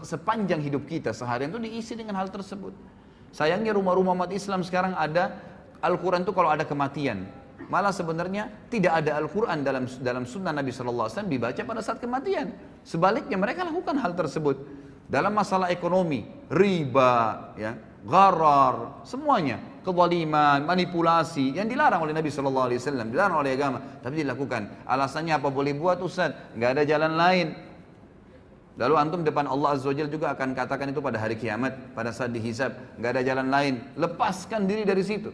[0.01, 2.73] sepanjang hidup kita seharian itu diisi dengan hal tersebut?
[3.37, 5.37] Sayangnya rumah-rumah umat Islam sekarang ada
[5.85, 7.29] Al-Quran itu kalau ada kematian,
[7.69, 12.49] malah sebenarnya tidak ada Al-Quran dalam dalam sunnah Nabi SAW dibaca pada saat kematian.
[12.81, 14.82] Sebaliknya mereka lakukan hal tersebut.
[15.13, 17.77] Dalam masalah ekonomi, riba, ya,
[18.09, 24.25] gharar, semuanya, kezaliman, manipulasi yang dilarang oleh Nabi Shallallahu Alaihi Wasallam, dilarang oleh agama, tapi
[24.25, 24.89] dilakukan.
[24.89, 26.33] Alasannya apa boleh buat Ustaz?
[26.57, 27.47] Nggak ada jalan lain.
[28.81, 32.33] Lalu antum depan Allah Azza wa juga akan katakan itu pada hari kiamat, pada saat
[32.33, 33.85] dihisab, nggak ada jalan lain.
[34.01, 35.29] Lepaskan diri dari situ.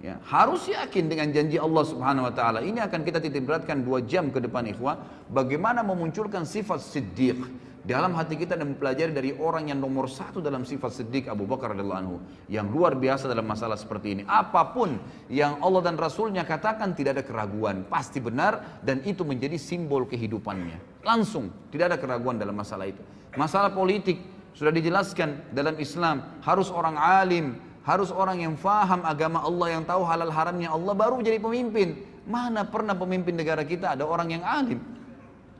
[0.00, 2.64] Ya, harus yakin dengan janji Allah Subhanahu wa taala.
[2.64, 4.96] Ini akan kita titik beratkan dua jam ke depan ikhwah,
[5.28, 7.44] bagaimana memunculkan sifat siddiq
[7.88, 11.72] dalam hati kita dan mempelajari dari orang yang nomor satu dalam sifat sedih Abu Bakar
[11.72, 12.16] radhiyallahu anhu
[12.52, 14.22] yang luar biasa dalam masalah seperti ini.
[14.28, 15.00] Apa pun
[15.32, 17.88] yang Allah dan Rasulnya katakan tidak ada keraguan.
[17.88, 21.00] Pasti benar dan itu menjadi simbol kehidupannya.
[21.00, 23.00] Langsung tidak ada keraguan dalam masalah itu.
[23.40, 24.20] Masalah politik
[24.52, 27.56] sudah dijelaskan dalam Islam harus orang alim
[27.88, 32.04] harus orang yang faham agama Allah yang tahu halal haramnya Allah baru jadi pemimpin.
[32.28, 34.97] Mana pernah pemimpin negara kita ada orang yang alim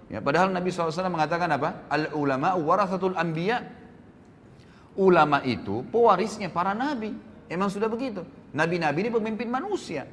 [0.09, 1.85] Ya, padahal Nabi SAW mengatakan apa?
[1.92, 3.61] Al ulama warasatul anbiya.
[4.99, 7.14] Ulama itu pewarisnya para nabi.
[7.47, 8.25] Emang sudah begitu.
[8.51, 10.09] Nabi-nabi ini pemimpin manusia.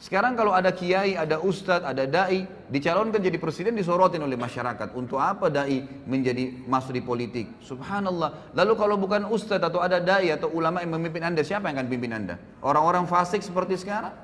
[0.00, 4.96] Sekarang kalau ada kiai, ada ustadz, ada dai, dicalonkan jadi presiden disorotin oleh masyarakat.
[4.96, 7.60] Untuk apa dai menjadi masuk di politik?
[7.60, 8.56] Subhanallah.
[8.56, 11.88] Lalu kalau bukan ustadz atau ada dai atau ulama yang memimpin anda, siapa yang akan
[11.92, 12.40] pimpin anda?
[12.64, 14.16] Orang-orang fasik seperti sekarang?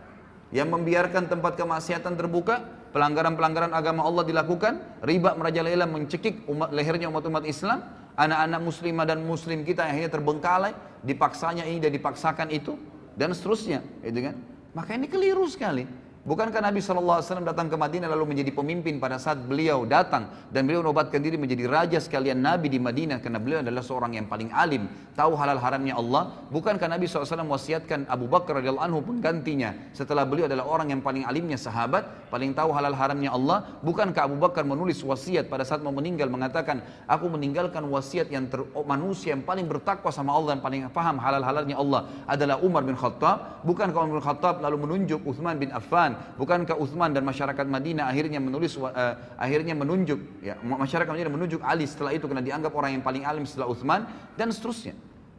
[0.49, 2.65] Yang membiarkan tempat kemaksiatan terbuka,
[2.97, 7.85] pelanggaran-pelanggaran agama Allah dilakukan, riba merajalela mencekik umat lehernya umat-umat Islam,
[8.17, 10.73] anak-anak muslimah dan muslim kita yang akhirnya terbengkalai,
[11.05, 12.81] dipaksanya ini dan dipaksakan itu
[13.13, 14.41] dan seterusnya, gitu kan?
[14.73, 15.85] Maka ini keliru sekali.
[16.27, 20.83] Bukankah Nabi SAW datang ke Madinah lalu menjadi pemimpin pada saat beliau datang dan beliau
[20.83, 24.91] menobatkan diri menjadi raja sekalian Nabi di Madinah karena beliau adalah seorang yang paling alim,
[25.15, 26.35] tahu halal haramnya Allah.
[26.51, 31.23] Bukankah Nabi SAW wasiatkan Abu Bakar radhiyallahu anhu penggantinya setelah beliau adalah orang yang paling
[31.23, 33.79] alimnya sahabat, paling tahu halal haramnya Allah.
[33.87, 38.67] Bukankah Abu Bakar menulis wasiat pada saat mau meninggal mengatakan, aku meninggalkan wasiat yang ter,
[38.83, 42.99] manusia yang paling bertakwa sama Allah dan paling paham halal halalnya Allah adalah Umar bin
[42.99, 43.63] Khattab.
[43.63, 48.43] Bukankah Umar bin Khattab lalu menunjuk Uthman bin Affan Bukankah Uthman dan masyarakat Madinah akhirnya
[48.43, 48.91] menulis uh,
[49.37, 53.45] akhirnya menunjuk ya masyarakat Madinah menunjuk Ali setelah itu karena dianggap orang yang paling alim
[53.49, 54.97] setelah Uthman dan seterusnya.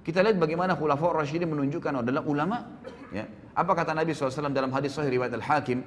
[0.08, 2.64] Kita lihat bagaimana Khulafaur Rasyidin menunjukkan adalah ulama.
[3.12, 3.28] Ya.
[3.52, 5.84] Apa kata Nabi SAW dalam hadis Sahih riwayat Al-Hakim?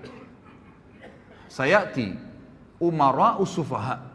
[1.49, 2.13] Sayati
[2.77, 4.11] umara usufaha.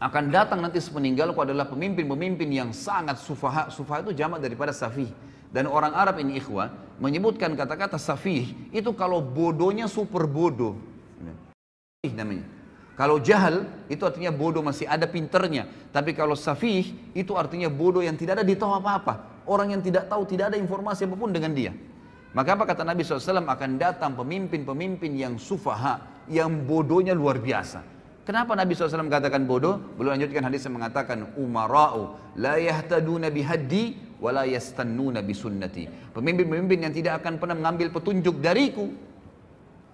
[0.00, 3.68] Akan datang nanti sepeninggalku adalah pemimpin-pemimpin yang sangat sufaha.
[3.68, 5.12] Sufaha itu jamak daripada safih.
[5.50, 6.70] Dan orang Arab ini ikhwah
[7.02, 10.78] menyebutkan kata-kata safih itu kalau bodohnya super bodoh.
[12.00, 12.46] Safih namanya.
[12.94, 15.66] Kalau jahal itu artinya bodoh masih ada pinternya.
[15.90, 19.42] Tapi kalau safih itu artinya bodoh yang tidak ada di tahu apa-apa.
[19.48, 21.72] Orang yang tidak tahu tidak ada informasi apa pun dengan dia.
[22.30, 27.82] Maka apa kata Nabi SAW akan datang pemimpin-pemimpin yang sufaha, yang bodohnya luar biasa.
[28.22, 29.82] Kenapa Nabi SAW katakan bodoh?
[29.98, 35.88] Belum lanjutkan hadis yang mengatakan umara'u la yahtaduna bihaddi wa la yastannuna bisunnati.
[36.12, 38.92] Pemimpin-pemimpin yang tidak akan pernah mengambil petunjuk dariku.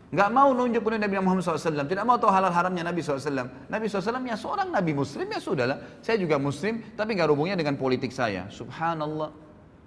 [0.07, 1.87] Enggak mau nunjuk pun Nabi Muhammad SAW.
[1.87, 3.71] Tidak mau tahu halal haramnya Nabi SAW.
[3.71, 5.79] Nabi SAW ya seorang Nabi Muslim ya sudahlah.
[6.03, 8.47] Saya juga Muslim tapi nggak hubungnya dengan politik saya.
[8.51, 9.31] Subhanallah.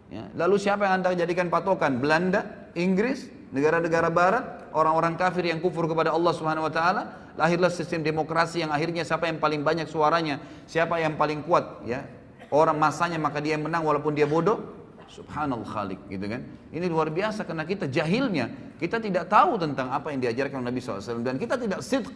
[0.09, 0.25] Ya.
[0.35, 2.01] Lalu siapa yang anda jadikan patokan?
[2.01, 7.03] Belanda, Inggris, negara-negara Barat, orang-orang kafir yang kufur kepada Allah Subhanahu Wa Taala.
[7.39, 12.03] Lahirlah sistem demokrasi yang akhirnya siapa yang paling banyak suaranya, siapa yang paling kuat, ya
[12.49, 14.77] orang masanya maka dia yang menang walaupun dia bodoh.
[15.09, 16.45] Subhanallah khalik gitu kan.
[16.69, 21.25] Ini luar biasa karena kita jahilnya, kita tidak tahu tentang apa yang diajarkan Nabi SAW
[21.25, 22.13] dan kita tidak sidq,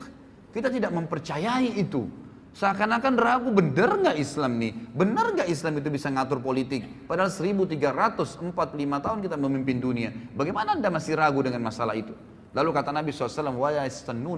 [0.53, 2.05] kita tidak mempercayai itu.
[2.53, 4.93] Seakan-akan ragu benar nggak Islam nih?
[4.93, 6.85] Benar nggak Islam itu bisa ngatur politik?
[7.09, 8.45] Padahal 1345
[8.77, 10.13] tahun kita memimpin dunia.
[10.37, 12.13] Bagaimana anda masih ragu dengan masalah itu?
[12.53, 13.49] Lalu kata Nabi SAW,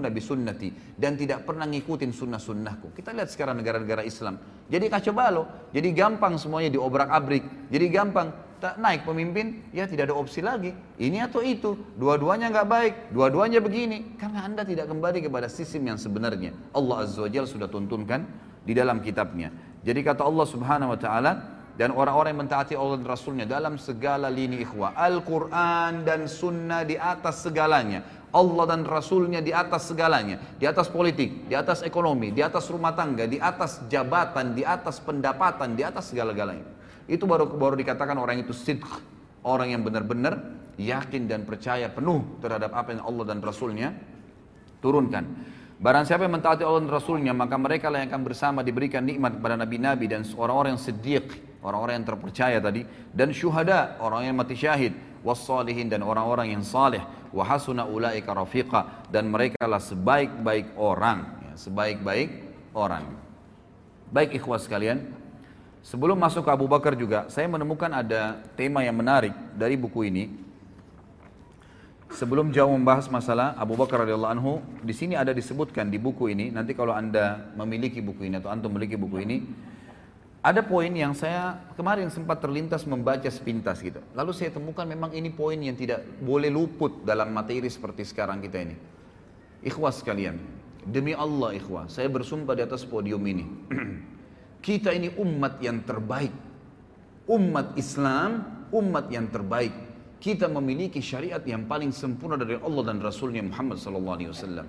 [0.00, 2.96] Nabi sunnati dan tidak pernah ngikutin sunnah-sunnahku.
[2.96, 4.40] Kita lihat sekarang negara-negara Islam.
[4.72, 10.16] Jadi kacau balau, jadi gampang semuanya diobrak-abrik, jadi gampang tak naik pemimpin, ya tidak ada
[10.16, 10.72] opsi lagi.
[10.96, 14.16] Ini atau itu, dua-duanya nggak baik, dua-duanya begini.
[14.16, 16.56] Karena anda tidak kembali kepada sistem yang sebenarnya.
[16.72, 18.24] Allah Azza wa Jalla sudah tuntunkan
[18.64, 19.52] di dalam kitabnya.
[19.84, 21.32] Jadi kata Allah Subhanahu Wa Taala,
[21.76, 24.96] dan orang-orang yang mentaati Allah dan Rasulnya dalam segala lini ikhwah.
[24.96, 28.00] Al-Quran dan Sunnah di atas segalanya.
[28.32, 30.40] Allah dan Rasulnya di atas segalanya.
[30.56, 35.04] Di atas politik, di atas ekonomi, di atas rumah tangga, di atas jabatan, di atas
[35.04, 36.64] pendapatan, di atas segala-galanya.
[37.04, 38.84] Itu baru baru dikatakan orang itu sidq.
[39.44, 40.42] Orang yang benar-benar
[40.80, 43.92] yakin dan percaya penuh terhadap apa yang Allah dan Rasulnya
[44.80, 45.24] turunkan.
[45.76, 49.36] Barang siapa yang mentaati Allah dan Rasulnya, maka mereka lah yang akan bersama diberikan nikmat
[49.36, 54.56] kepada Nabi-Nabi dan orang-orang yang siddiq, orang-orang yang terpercaya tadi, dan syuhada, orang yang mati
[54.56, 54.92] syahid,
[55.22, 61.52] wassalihin dan orang-orang yang saleh, wa hasuna ulaika rafiqa dan mereka lah sebaik-baik orang, ya,
[61.56, 62.30] sebaik-baik
[62.72, 63.04] orang.
[64.12, 65.10] Baik ikhwas sekalian,
[65.82, 70.46] sebelum masuk ke Abu Bakar juga, saya menemukan ada tema yang menarik dari buku ini,
[72.06, 74.52] Sebelum jauh membahas masalah Abu Bakar radhiyallahu anhu,
[74.86, 76.54] di sini ada disebutkan di buku ini.
[76.54, 79.42] Nanti kalau anda memiliki buku ini atau antum memiliki buku ini,
[80.42, 83.98] ada poin yang saya kemarin sempat terlintas membaca sepintas gitu.
[84.14, 88.62] Lalu saya temukan memang ini poin yang tidak boleh luput dalam materi seperti sekarang kita
[88.62, 88.76] ini.
[89.66, 90.38] Ikhwas sekalian,
[90.86, 93.44] demi Allah ikhwah, saya bersumpah di atas podium ini.
[94.66, 96.34] kita ini umat yang terbaik.
[97.26, 103.44] Umat Islam, umat yang terbaik kita memiliki syariat yang paling sempurna dari Allah dan Rasulnya
[103.44, 104.66] Muhammad sallallahu alaihi wasallam.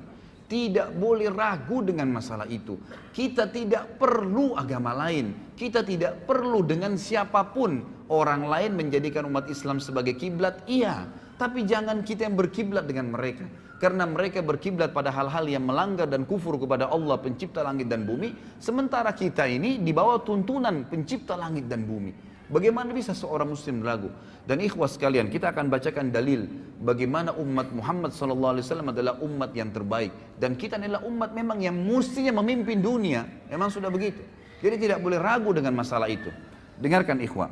[0.48, 2.80] Tidak boleh ragu dengan masalah itu.
[3.12, 5.52] Kita tidak perlu agama lain.
[5.60, 10.64] Kita tidak perlu dengan siapa pun orang lain menjadikan umat Islam sebagai kiblat.
[10.64, 11.04] Iya,
[11.36, 13.44] tapi jangan kita yang berkiblat dengan mereka.
[13.78, 18.34] Karena mereka berkiblat pada hal-hal yang melanggar dan kufur kepada Allah pencipta langit dan bumi.
[18.58, 22.27] Sementara kita ini dibawa tuntunan pencipta langit dan bumi.
[22.48, 24.08] Bagaimana bisa seorang muslim ragu?
[24.48, 26.48] Dan ikhwas sekalian, kita akan bacakan dalil
[26.80, 30.16] bagaimana umat Muhammad SAW adalah umat yang terbaik.
[30.40, 33.28] Dan kita adalah umat memang yang mestinya memimpin dunia.
[33.52, 34.24] Memang sudah begitu.
[34.64, 36.32] Jadi tidak boleh ragu dengan masalah itu.
[36.80, 37.52] Dengarkan ikhwah.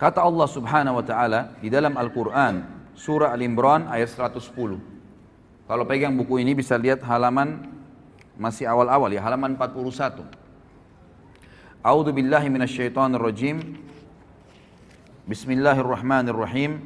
[0.00, 2.64] Kata Allah subhanahu wa ta'ala di dalam Al-Quran,
[2.96, 4.48] surah Al-Imran ayat 110.
[5.68, 7.68] Kalau pegang buku ini bisa lihat halaman
[8.40, 10.37] masih awal-awal ya, halaman 41.
[11.88, 13.80] A'udzu billahi minasyaitonir rajim.
[15.24, 16.84] Bismillahirrahmanirrahim.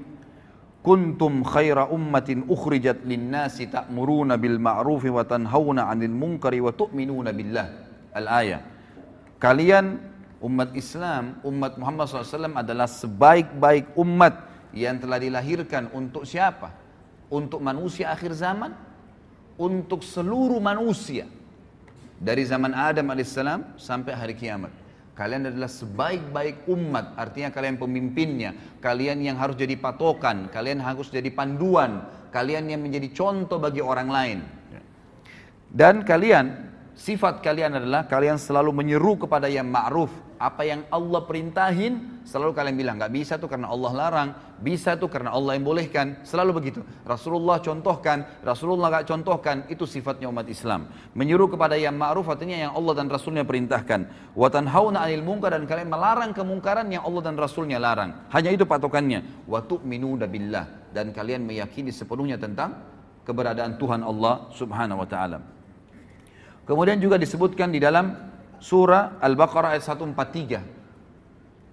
[0.78, 7.66] Kuntum khaira ummatin ukhrijat lin-nasi ta'muruna bil ma'rufi wa tanhauna 'anil munkari wa tu'minuna billah.
[8.14, 8.62] Al-ayah.
[9.42, 9.98] Kalian
[10.38, 14.38] umat Islam, umat Muhammad SAW adalah sebaik-baik umat
[14.70, 16.70] yang telah dilahirkan untuk siapa?
[17.26, 18.70] Untuk manusia akhir zaman?
[19.58, 21.26] Untuk seluruh manusia.
[22.22, 24.81] Dari zaman Adam alaihissalam sampai hari kiamat.
[25.12, 31.28] Kalian adalah sebaik-baik umat, artinya kalian pemimpinnya, kalian yang harus jadi patokan, kalian harus jadi
[31.28, 34.38] panduan, kalian yang menjadi contoh bagi orang lain.
[35.68, 40.10] Dan kalian, sifat kalian adalah kalian selalu menyeru kepada yang ma'ruf.
[40.42, 44.28] Apa yang Allah perintahin, selalu kalian bilang, nggak bisa tuh karena Allah larang,
[44.58, 46.82] bisa tuh karena Allah yang bolehkan, selalu begitu.
[47.06, 50.90] Rasulullah contohkan, Rasulullah nggak contohkan, itu sifatnya umat Islam.
[51.14, 54.34] Menyeru kepada yang ma'ruf artinya yang Allah dan Rasulnya perintahkan.
[54.34, 58.26] Watan hauna anil munkar dan kalian melarang kemungkaran yang Allah dan Rasulnya larang.
[58.34, 59.46] Hanya itu patokannya.
[59.46, 62.82] Wa tu'minu billah dan kalian meyakini sepenuhnya tentang
[63.22, 65.61] keberadaan Tuhan Allah Subhanahu wa taala.
[66.62, 68.14] Kemudian juga disebutkan di dalam
[68.62, 70.62] surah Al-Baqarah ayat 143.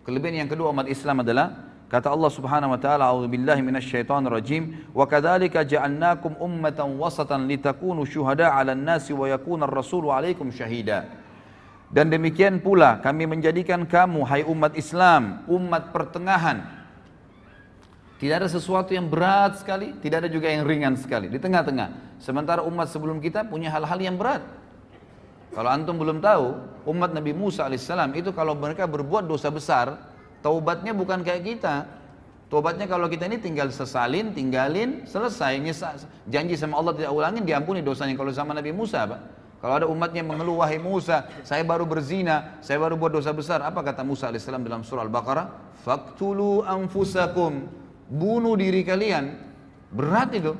[0.01, 5.05] Kelebihan yang kedua umat Islam adalah kata Allah Subhanahu wa taala a'udzubillahi minasyaitonir rajim wa
[5.05, 11.05] kadzalika ja'alnakum ummatan wasatan litakunu syuhada 'alan nasi wa yakuna ar-rasulu 'alaikum syahida.
[11.93, 16.81] Dan demikian pula kami menjadikan kamu hai umat Islam umat pertengahan.
[18.17, 22.19] Tidak ada sesuatu yang berat sekali, tidak ada juga yang ringan sekali, di tengah-tengah.
[22.19, 24.58] Sementara umat sebelum kita punya hal-hal yang berat.
[25.49, 26.53] Kalau antum belum tahu,
[26.89, 29.97] umat Nabi Musa alaihissalam itu kalau mereka berbuat dosa besar,
[30.45, 31.75] taubatnya bukan kayak kita.
[32.49, 35.61] Taubatnya kalau kita ini tinggal sesalin, tinggalin, selesai.
[36.25, 38.17] Janji sama Allah tidak ulangin, diampuni dosanya.
[38.17, 39.21] Kalau sama Nabi Musa, Pak.
[39.59, 43.61] Kalau ada umatnya mengeluh, wahai Musa, saya baru berzina, saya baru buat dosa besar.
[43.61, 45.77] Apa kata Musa alaihissalam dalam surah Al-Baqarah?
[45.83, 47.69] Faktulu anfusakum.
[48.09, 49.35] Bunuh diri kalian.
[49.93, 50.57] Berat itu.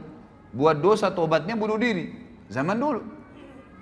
[0.54, 2.12] Buat dosa tobatnya bunuh diri.
[2.54, 3.02] Zaman dulu.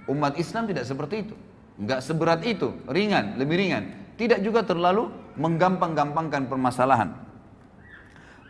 [0.07, 1.35] Umat Islam tidak seperti itu.
[1.77, 3.83] Enggak seberat itu, ringan, lebih ringan.
[4.17, 7.13] Tidak juga terlalu menggampang-gampangkan permasalahan.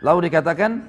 [0.00, 0.80] Lalu dikatakan,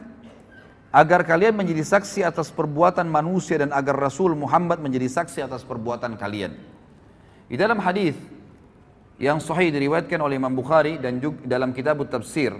[0.90, 6.18] agar kalian menjadi saksi atas perbuatan manusia dan agar Rasul Muhammad menjadi saksi atas perbuatan
[6.18, 6.58] kalian.
[7.50, 8.18] Di dalam hadis
[9.22, 12.56] yang sahih diriwayatkan oleh Imam Bukhari dan juga dalam kitab tafsir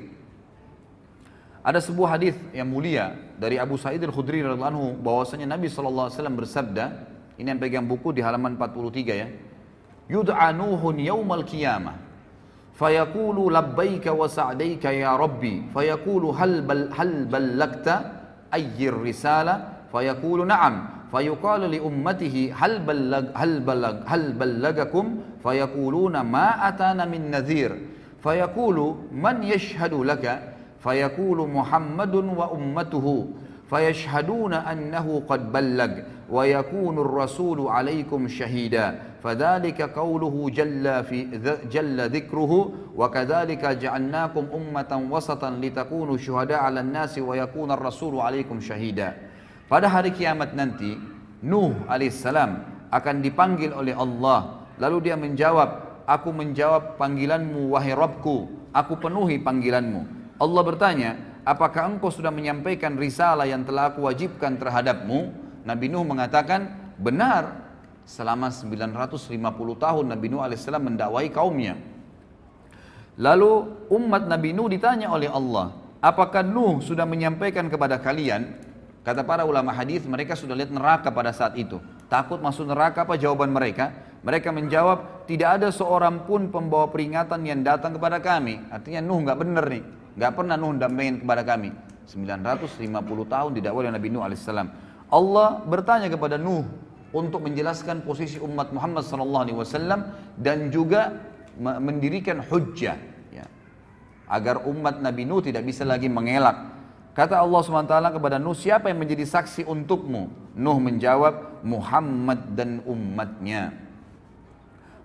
[1.60, 6.86] ada sebuah hadis yang mulia dari Abu Sa'id Al-Khudri radhiyallahu anhu bahwasanya Nabi wasallam bersabda
[7.40, 9.28] ini yang pegang buku di halaman 43 ya.
[10.12, 11.96] Yud'a Nuhun yaumal qiyamah.
[12.76, 15.72] Fayaqulu labbaika wa sa'daika ya Rabbi.
[15.72, 17.96] Fayaqulu hal bal hal ballagta
[18.52, 19.88] ayyir risala?
[19.88, 21.08] Fayaqulu na'am.
[21.08, 25.40] Fayuqalu li ummatihi hal ballag hal ballag hal ballagakum?
[25.40, 27.72] Fayaquluna ma atana min nadhir.
[28.20, 30.60] Fayaqulu man yashhadu laka?
[30.84, 33.32] Fayaqulu Muhammadun wa ummatuhu.
[33.72, 36.19] Fayashhaduna annahu qad ballag.
[36.30, 41.26] wa yakunur rasulu alaikum syahida fadzalika qauluhu jalla fi
[41.68, 48.62] jalla dzikruhu wa kadzalika ja'alnakum ummatan wasatan litakunu syuhada 'alan nasi wa yakunar rasulu alaikum
[48.62, 49.18] syahida
[49.66, 50.98] pada hari kiamat nanti
[52.90, 54.66] akan dipanggil oleh Allah.
[54.82, 58.38] Lalu dia menjawab aku menjawab panggilanmu wahai Rabbku.
[58.74, 60.02] Aku penuhi panggilanmu.
[60.42, 61.10] Allah bertanya
[61.46, 65.49] apakah engkau sudah menyampaikan risalah yang telah aku wajibkan terhadapmu?
[65.68, 67.70] Nabi Nuh mengatakan benar
[68.10, 69.38] selama 950
[69.78, 71.78] tahun Nabi Nuh alaihissalam mendakwai kaumnya.
[73.20, 73.52] Lalu
[73.92, 78.56] umat Nabi Nuh ditanya oleh Allah, apakah Nuh sudah menyampaikan kepada kalian?
[79.04, 81.80] Kata para ulama hadis mereka sudah lihat neraka pada saat itu.
[82.08, 83.92] Takut masuk neraka apa jawaban mereka?
[84.20, 88.60] Mereka menjawab, tidak ada seorang pun pembawa peringatan yang datang kepada kami.
[88.68, 89.84] Artinya Nuh nggak benar nih,
[90.20, 91.70] nggak pernah Nuh dampingin kepada kami.
[92.10, 92.90] 950
[93.30, 94.68] tahun didakwai oleh Nabi Nuh alaihissalam.
[95.10, 96.66] Allah bertanya kepada Nuh
[97.10, 99.66] untuk menjelaskan posisi umat Muhammad SAW
[100.38, 101.18] dan juga
[101.58, 102.96] mendirikan hujjah
[103.34, 103.46] ya,
[104.30, 106.78] agar umat Nabi Nuh tidak bisa lagi mengelak.
[107.18, 110.30] Kata Allah SWT kepada Nuh, siapa yang menjadi saksi untukmu?
[110.56, 113.76] Nuh menjawab, Muhammad dan umatnya.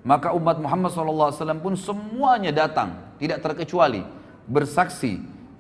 [0.05, 4.05] Maka umat Muhammad SAW pun semuanya datang, tidak terkecuali,
[4.45, 5.17] bersaksi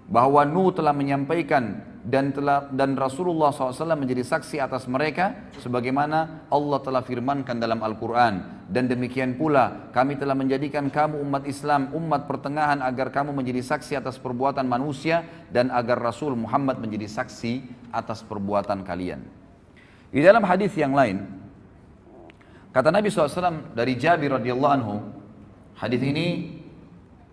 [0.06, 6.78] bahwa Nuh telah menyampaikan dan telah dan Rasulullah SAW menjadi saksi atas mereka sebagaimana Allah
[6.84, 8.68] telah firmankan dalam Al-Quran.
[8.68, 13.96] Dan demikian pula kami telah menjadikan kamu umat Islam umat pertengahan agar kamu menjadi saksi
[13.96, 19.24] atas perbuatan manusia dan agar Rasul Muhammad menjadi saksi atas perbuatan kalian.
[20.12, 21.24] Di dalam hadis yang lain
[22.68, 24.94] kata Nabi SAW dari Jabir radhiyallahu anhu
[25.80, 26.60] hadis ini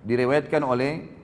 [0.08, 1.21] diriwayatkan oleh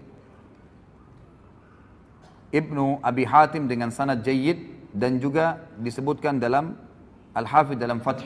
[2.57, 6.73] Ibnu Abi Hatim dengan sanad jayyid dan juga disebutkan dalam
[7.37, 8.25] Al-Hafidh dalam Fath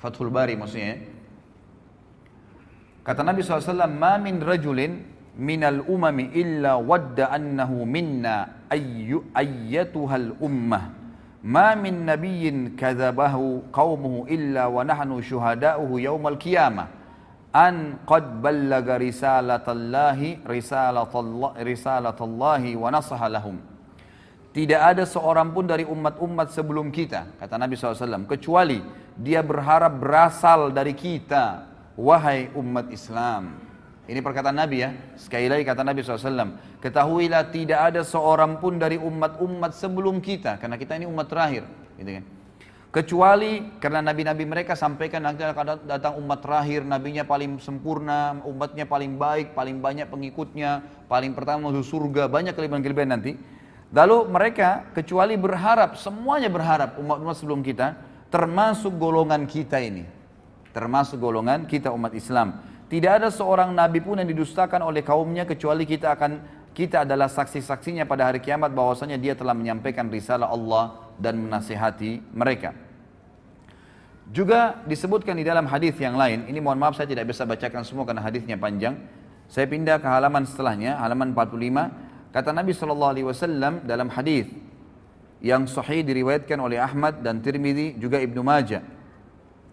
[0.00, 1.04] Fathul Bari maksudnya
[3.08, 5.00] Kata Nabi SAW, "Ma min rajulin
[5.40, 10.92] minal umami illa wadda annahu minna ayyu ayyatuhal ummah."
[11.40, 16.97] Ma min nabiyyin kadzabahu qaumuhu illa wa nahnu syuhada'uhu yaumal qiyamah
[17.58, 23.58] an qad ballaga risalatallahi risalatallahi risalatallahi wa nasaha lahum.
[24.54, 28.80] Tidak ada seorang pun dari umat-umat sebelum kita, kata Nabi SAW, kecuali
[29.18, 31.66] dia berharap berasal dari kita,
[31.98, 33.68] wahai umat Islam.
[34.08, 34.90] Ini perkataan Nabi ya.
[35.20, 36.80] Sekali lagi kata Nabi SAW.
[36.80, 40.56] Ketahuilah tidak ada seorang pun dari umat-umat sebelum kita.
[40.56, 41.68] Karena kita ini umat terakhir.
[42.00, 42.24] Gitu kan.
[42.88, 49.20] Kecuali karena nabi-nabi mereka sampaikan nanti akan datang umat terakhir, nabinya paling sempurna, umatnya paling
[49.20, 53.36] baik, paling banyak pengikutnya, paling pertama masuk surga, banyak kelebihan-kelebihan nanti.
[53.92, 57.92] Lalu mereka kecuali berharap, semuanya berharap umat-umat sebelum kita,
[58.32, 60.08] termasuk golongan kita ini.
[60.72, 62.56] Termasuk golongan kita umat Islam.
[62.88, 66.40] Tidak ada seorang nabi pun yang didustakan oleh kaumnya kecuali kita akan
[66.72, 72.72] kita adalah saksi-saksinya pada hari kiamat bahwasanya dia telah menyampaikan risalah Allah dan menasihati mereka.
[74.28, 78.04] Juga disebutkan di dalam hadis yang lain, ini mohon maaf saya tidak bisa bacakan semua
[78.04, 78.94] karena hadisnya panjang.
[79.48, 82.28] Saya pindah ke halaman setelahnya, halaman 45.
[82.28, 84.44] Kata Nabi Shallallahu Alaihi Wasallam dalam hadis
[85.40, 88.84] yang sahih diriwayatkan oleh Ahmad dan Tirmidzi juga Ibnu Majah.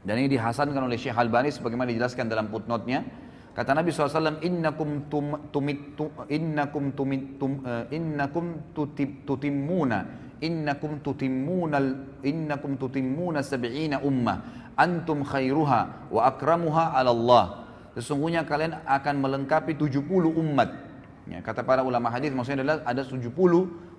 [0.05, 3.03] Dan ini dihasankan oleh Syekh Al-Bani sebagaimana dijelaskan dalam footnote-nya.
[3.51, 10.99] Kata Nabi SAW, innakum tum, tumit, tum, innakum tumit, tum, uh, innakum tutib, tutimmuna innakum
[10.99, 17.45] tutimmunal innakum tutimmuna sab'ina ummah antum khairuha wa akramuha 'ala Allah
[17.95, 20.03] sesungguhnya kalian akan melengkapi 70
[20.35, 20.69] umat.
[21.25, 23.31] Ya, kata para ulama hadis maksudnya adalah ada 70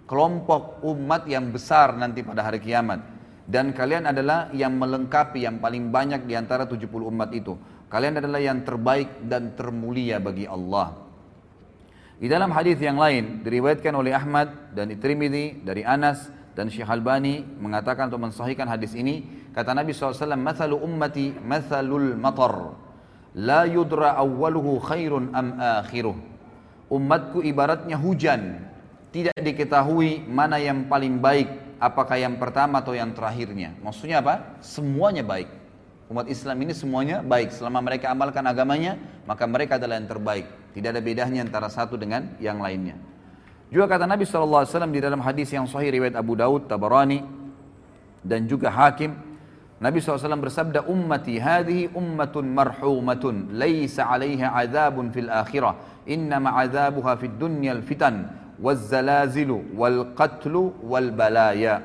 [0.07, 3.03] kelompok umat yang besar nanti pada hari kiamat.
[3.47, 7.55] Dan kalian adalah yang melengkapi yang paling banyak di antara 70 umat itu.
[7.87, 11.06] Kalian adalah yang terbaik dan termulia bagi Allah
[12.17, 17.45] di dalam hadis yang lain diriwayatkan oleh Ahmad dan Tirmidzi dari Anas dan Syekh Albani
[17.61, 22.73] mengatakan atau mensahihkan hadis ini kata Nabi SAW mathalu ummati mathalul matar.
[23.37, 26.17] La yudra awwaluhu khairun am akhiruh.
[26.89, 28.65] Umatku ibaratnya hujan.
[29.13, 33.77] Tidak diketahui mana yang paling baik apakah yang pertama atau yang terakhirnya.
[33.85, 34.57] Maksudnya apa?
[34.65, 35.66] Semuanya baik
[36.07, 37.51] Umat Islam ini semuanya baik.
[37.51, 38.95] Selama mereka amalkan agamanya,
[39.27, 40.47] maka mereka adalah yang terbaik.
[40.71, 42.95] Tidak ada bedanya antara satu dengan yang lainnya.
[43.67, 44.63] Juga kata Nabi SAW
[44.95, 47.27] di dalam hadis yang sahih riwayat Abu Daud, Tabarani,
[48.23, 49.19] dan juga Hakim,
[49.83, 57.35] Nabi SAW bersabda, Ummati hadhi ummatun marhumatun, laysa alaiha azabun fil akhirah, innama azabuha fid
[57.35, 58.31] dunya al-fitan,
[58.63, 61.83] wal-zalazilu, wal-qatlu, wal-balaya.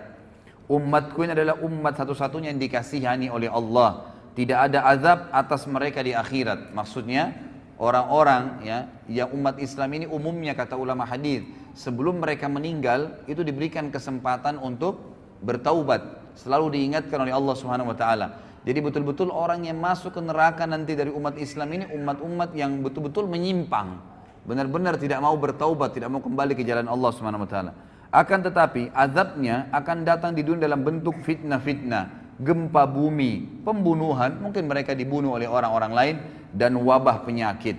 [0.70, 6.16] Umatku ini adalah umat satu-satunya yang dikasihani oleh Allah tidak ada azab atas mereka di
[6.16, 6.72] akhirat.
[6.72, 7.36] Maksudnya
[7.76, 11.44] orang-orang ya yang umat Islam ini umumnya kata ulama hadis
[11.76, 15.04] sebelum mereka meninggal itu diberikan kesempatan untuk
[15.44, 16.24] bertaubat.
[16.40, 18.28] Selalu diingatkan oleh Allah Subhanahu wa taala.
[18.62, 23.28] Jadi betul-betul orang yang masuk ke neraka nanti dari umat Islam ini umat-umat yang betul-betul
[23.28, 24.00] menyimpang.
[24.48, 27.72] Benar-benar tidak mau bertaubat, tidak mau kembali ke jalan Allah Subhanahu wa taala.
[28.14, 34.98] Akan tetapi azabnya akan datang di dunia dalam bentuk fitnah-fitnah gempa bumi, pembunuhan, mungkin mereka
[34.98, 36.16] dibunuh oleh orang-orang lain
[36.52, 37.78] dan wabah penyakit.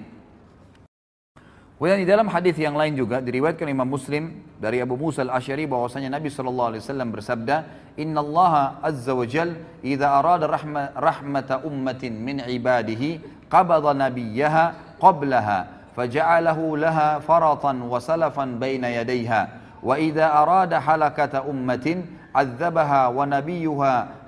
[1.83, 6.15] Kemudian di dalam hadis yang lain juga diriwayatkan Imam Muslim dari Abu Musa al-Asy'ari bahwasanya
[6.15, 7.57] Nabi sallallahu alaihi wasallam bersabda,
[7.99, 13.19] "Inna Allah azza wa jal idza arada rahma, rahmata ummatin min ibadihi
[13.51, 19.51] qabada nabiyyaha qablaha faja'alahu laha faratan wa salafan baina yadayha
[19.83, 22.07] wa idza arada halakata ummatin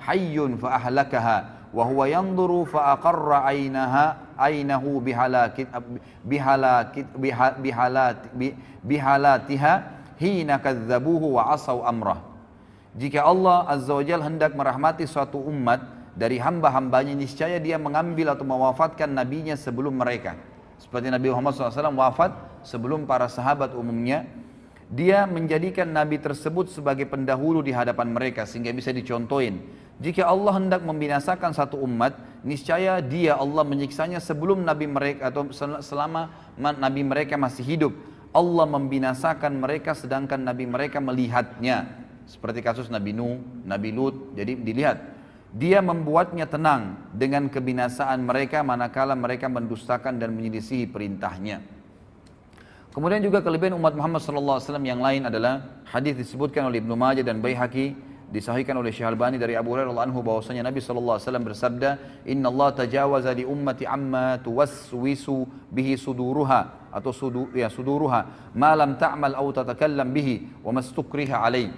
[0.05, 5.67] hayyun fa ahlakaha wa huwa yanzuru fa aqarra aynaha aynahu bihalakit
[6.23, 7.07] bihalakit
[7.59, 8.19] bihalat
[8.85, 9.73] bihalatiha
[10.21, 12.23] hina kadzabuhu wa asaw amrah.
[12.95, 15.83] Jika Allah azza wajal hendak merahmati suatu umat
[16.15, 20.39] dari hamba-hambanya niscaya dia mengambil atau mewafatkan nabinya sebelum mereka.
[20.79, 22.31] Seperti Nabi Muhammad SAW wafat
[22.63, 24.23] sebelum para sahabat umumnya
[24.87, 29.59] dia menjadikan nabi tersebut sebagai pendahulu di hadapan mereka sehingga bisa dicontohin.
[29.95, 35.47] Jika Allah hendak membinasakan satu umat, niscaya dia Allah menyiksanya sebelum nabi mereka atau
[35.79, 37.93] selama nabi mereka masih hidup.
[38.35, 42.03] Allah membinasakan mereka sedangkan nabi mereka melihatnya.
[42.25, 44.33] Seperti kasus Nabi Nuh, Nabi Lut.
[44.35, 44.97] Jadi dilihat.
[45.55, 51.63] Dia membuatnya tenang dengan kebinasaan mereka manakala mereka mendustakan dan menyelisihi perintahnya.
[52.91, 57.39] Kemudian juga kelebihan umat Muhammad SAW yang lain adalah hadis disebutkan oleh Ibnu Majah dan
[57.39, 57.95] Baihaqi
[58.35, 63.31] disahihkan oleh Syekh Albani dari Abu Hurairah anhu bahwasanya Nabi SAW bersabda Inna Allah tajawaza
[63.31, 70.11] li ummati amma tuwaswisu bihi suduruha atau sudu, ya suduruha ma lam ta'mal atau tatakallam
[70.11, 71.71] bihi wa mastukriha alaih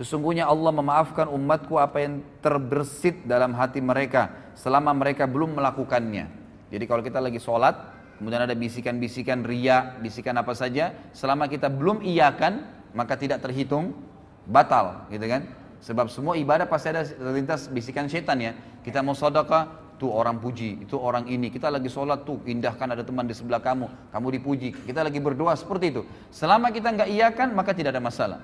[0.00, 6.26] Sesungguhnya Allah memaafkan umatku apa yang terbersit dalam hati mereka selama mereka belum melakukannya.
[6.72, 7.76] Jadi kalau kita lagi sholat,
[8.16, 12.64] kemudian ada bisikan-bisikan ria, bisikan apa saja, selama kita belum iakan,
[12.96, 13.92] maka tidak terhitung
[14.48, 15.44] batal gitu kan.
[15.82, 18.54] Sebab semua ibadah pasti ada terlintas bisikan setan ya.
[18.86, 21.46] Kita mau sedekah, tuh orang puji, itu orang ini.
[21.50, 24.68] Kita lagi sholat tuh, indahkan ada teman di sebelah kamu, kamu dipuji.
[24.74, 26.02] Kita lagi berdoa seperti itu.
[26.34, 28.42] Selama kita nggak iakan, maka tidak ada masalah.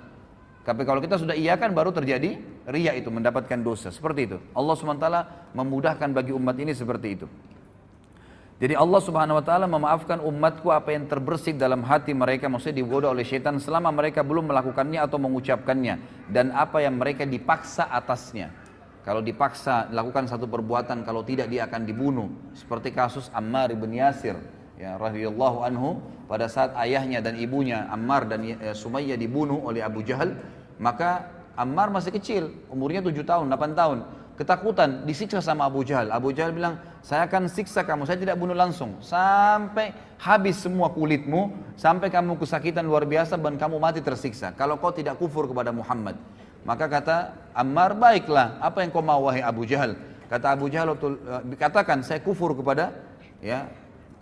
[0.63, 2.39] Tapi kalau kita sudah iakan, baru terjadi
[2.71, 3.91] ria itu, mendapatkan dosa.
[3.91, 4.39] Seperti itu.
[4.55, 5.09] Allah SWT
[5.55, 7.27] memudahkan bagi umat ini seperti itu.
[8.59, 13.07] Jadi Allah Subhanahu wa taala memaafkan umatku apa yang terbersih dalam hati mereka maksudnya digoda
[13.07, 18.51] oleh setan selama mereka belum melakukannya atau mengucapkannya dan apa yang mereka dipaksa atasnya.
[19.07, 24.35] Kalau dipaksa lakukan satu perbuatan kalau tidak dia akan dibunuh seperti kasus Ammar bin Yasir
[24.75, 30.03] ya radhiyallahu anhu pada saat ayahnya dan ibunya Ammar dan eh, Sumayyah dibunuh oleh Abu
[30.03, 30.35] Jahal
[30.83, 33.99] maka Ammar masih kecil umurnya 7 tahun 8 tahun
[34.39, 36.15] ketakutan, disiksa sama Abu Jahal.
[36.15, 38.95] Abu Jahal bilang, saya akan siksa kamu, saya tidak bunuh langsung.
[39.03, 39.91] Sampai
[40.23, 44.55] habis semua kulitmu, sampai kamu kesakitan luar biasa dan kamu mati tersiksa.
[44.55, 46.15] Kalau kau tidak kufur kepada Muhammad.
[46.63, 47.17] Maka kata
[47.51, 49.99] Ammar, baiklah, apa yang kau mau wahai Abu Jahal?
[50.31, 52.95] Kata Abu Jahal, eh, katakan saya kufur kepada
[53.43, 53.67] ya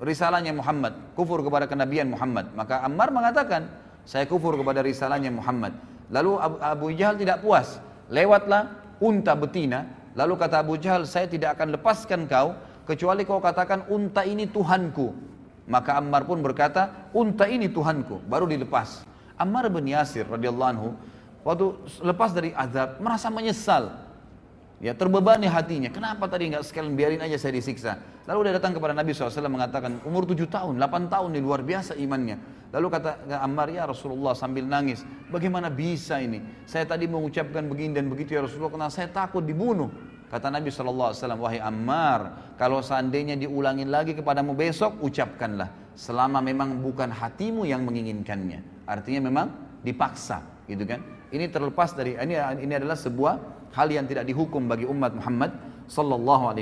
[0.01, 2.49] risalahnya Muhammad, kufur kepada kenabian Muhammad.
[2.57, 3.69] Maka Ammar mengatakan,
[4.09, 5.77] saya kufur kepada risalahnya Muhammad.
[6.09, 8.71] Lalu Abu Jahal tidak puas, lewatlah
[9.03, 12.57] unta betina Lalu kata Abu Jahal, saya tidak akan lepaskan kau
[12.89, 15.13] kecuali kau katakan unta ini Tuhanku.
[15.69, 18.25] Maka Ammar pun berkata, unta ini Tuhanku.
[18.25, 19.05] Baru dilepas.
[19.37, 20.89] Ammar bin Yasir radhiyallahu anhu
[21.45, 23.93] waktu lepas dari azab merasa menyesal.
[24.77, 25.89] Ya terbebani hatinya.
[25.89, 27.97] Kenapa tadi nggak sekalian biarin aja saya disiksa?
[28.29, 31.97] Lalu dia datang kepada Nabi SAW mengatakan umur 7 tahun, 8 tahun ini luar biasa
[31.97, 32.37] imannya.
[32.77, 35.01] Lalu kata Ammar ya Rasulullah sambil nangis,
[35.33, 36.45] bagaimana bisa ini?
[36.69, 39.89] Saya tadi mengucapkan begini dan begitu ya Rasulullah karena saya takut dibunuh.
[40.27, 45.71] Kata Nabi SAW, wahai Ammar, kalau seandainya diulangin lagi kepadamu besok, ucapkanlah.
[45.95, 48.87] Selama memang bukan hatimu yang menginginkannya.
[48.91, 49.47] Artinya memang
[49.87, 51.01] dipaksa, gitu kan?
[51.31, 53.35] Ini terlepas dari, ini, ini adalah sebuah
[53.75, 55.55] hal yang tidak dihukum bagi umat Muhammad
[55.87, 56.59] sallallahu.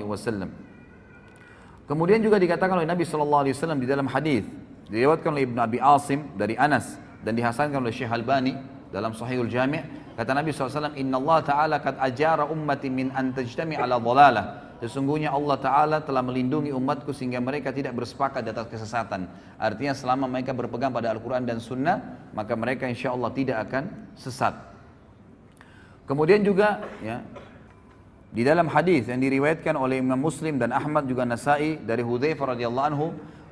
[1.84, 4.44] Kemudian juga dikatakan oleh Nabi wasallam di dalam hadis
[4.88, 8.56] diriwayatkan oleh Ibnu Abi Asim dari Anas dan dihasankan oleh Syekh Albani
[8.94, 13.74] dalam Sahihul Jami' kata Nabi SAW Inna Allah Ta'ala kad ajara ummati min an tajtami
[13.74, 19.30] ala dhalalah Sesungguhnya Allah Ta'ala telah melindungi umatku sehingga mereka tidak bersepakat di atas kesesatan.
[19.56, 24.52] Artinya selama mereka berpegang pada Al-Quran dan Sunnah, maka mereka insya Allah tidak akan sesat.
[26.04, 27.24] Kemudian juga ya
[28.34, 32.88] di dalam hadis yang diriwayatkan oleh Imam Muslim dan Ahmad juga Nasai dari Hudzaifah radhiyallahu
[32.92, 33.06] anhu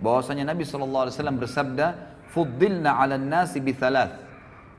[0.05, 1.87] bahwasanya Nabi wasallam bersabda,
[2.35, 4.32] "Fuddilna 'alan nasi bi thalath.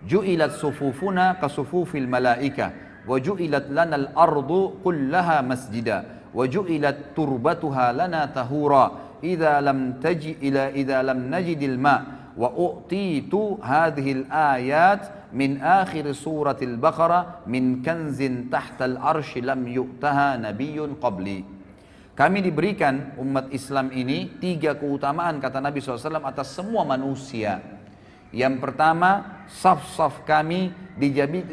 [0.04, 2.76] Ju'ilat sufufuna ka sufufil malaika
[3.08, 10.76] wa ju'ilat lana al-ardu kullaha masjida wa ju'ilat turbatuha lana tahura idza lam taji ila
[10.76, 19.42] idza lam najidil ma' u'titu hadhihi al-ayat min akhir suratil Baqarah min kanzin tahtal arsy
[19.42, 21.46] lam yu'taha nabiyyun qabli.
[22.14, 27.58] Kami diberikan umat Islam ini tiga keutamaan kata Nabi SAW atas semua manusia.
[28.30, 30.72] Yang pertama, saf-saf kami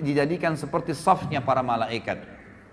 [0.01, 2.23] dijadikan seperti safnya para malaikat.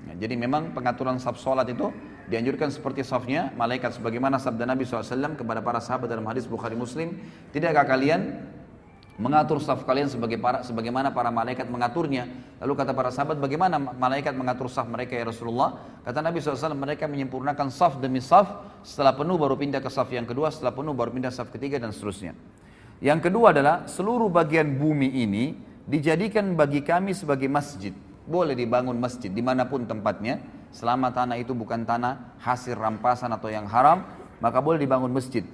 [0.08, 1.90] Ya, jadi memang pengaturan saf solat itu
[2.30, 3.98] dianjurkan seperti safnya malaikat.
[3.98, 7.18] Sebagaimana sabda Nabi SAW kepada para sahabat dalam hadis Bukhari Muslim.
[7.50, 8.46] Tidakkah kalian
[9.18, 12.30] mengatur saf kalian sebagai para sebagaimana para malaikat mengaturnya.
[12.62, 16.02] Lalu kata para sahabat, bagaimana malaikat mengatur saf mereka ya Rasulullah?
[16.06, 18.46] Kata Nabi SAW, mereka menyempurnakan saf demi saf,
[18.86, 21.90] setelah penuh baru pindah ke saf yang kedua, setelah penuh baru pindah saf ketiga dan
[21.90, 22.38] seterusnya.
[22.98, 25.54] Yang kedua adalah seluruh bagian bumi ini
[25.86, 27.94] dijadikan bagi kami sebagai masjid.
[28.28, 30.42] Boleh dibangun masjid di mana pun tempatnya,
[30.74, 34.04] selama tanah itu bukan tanah hasil rampasan atau yang haram,
[34.42, 35.46] maka boleh dibangun masjid.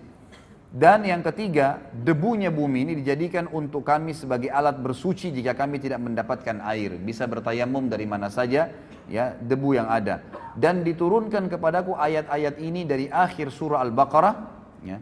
[0.74, 6.02] Dan yang ketiga, debunya bumi ini dijadikan untuk kami sebagai alat bersuci jika kami tidak
[6.02, 6.98] mendapatkan air.
[6.98, 8.74] Bisa bertayamum dari mana saja,
[9.06, 10.26] ya debu yang ada.
[10.58, 14.36] Dan diturunkan kepadaku ayat-ayat ini dari akhir surah Al-Baqarah,
[14.82, 14.98] ya,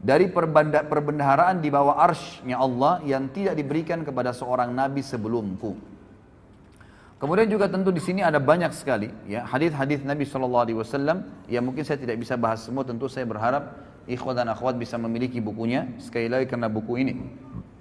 [0.00, 5.76] dari perbendaharaan di bawah arshnya Allah yang tidak diberikan kepada seorang nabi sebelumku.
[7.20, 11.68] Kemudian juga tentu di sini ada banyak sekali ya hadis-hadis Nabi Shallallahu Alaihi Wasallam yang
[11.68, 12.80] mungkin saya tidak bisa bahas semua.
[12.80, 13.76] Tentu saya berharap
[14.08, 17.20] ikhwan dan akhwat bisa memiliki bukunya sekali lagi karena buku ini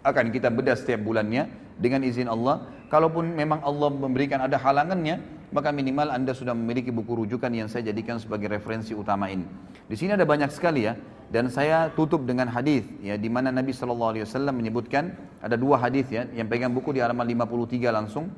[0.04, 1.48] akan kita bedah setiap bulannya
[1.80, 2.68] dengan izin Allah.
[2.92, 7.90] Kalaupun memang Allah memberikan ada halangannya maka minimal anda sudah memiliki buku rujukan yang saya
[7.90, 9.50] jadikan sebagai referensi utama ini
[9.90, 10.94] di sini ada banyak sekali ya.
[11.30, 15.14] Dan saya tutup dengan hadis ya di mana Nabi Shallallahu Alaihi Wasallam menyebutkan
[15.46, 18.34] ada dua hadis ya yang pegang buku di halaman 53 langsung.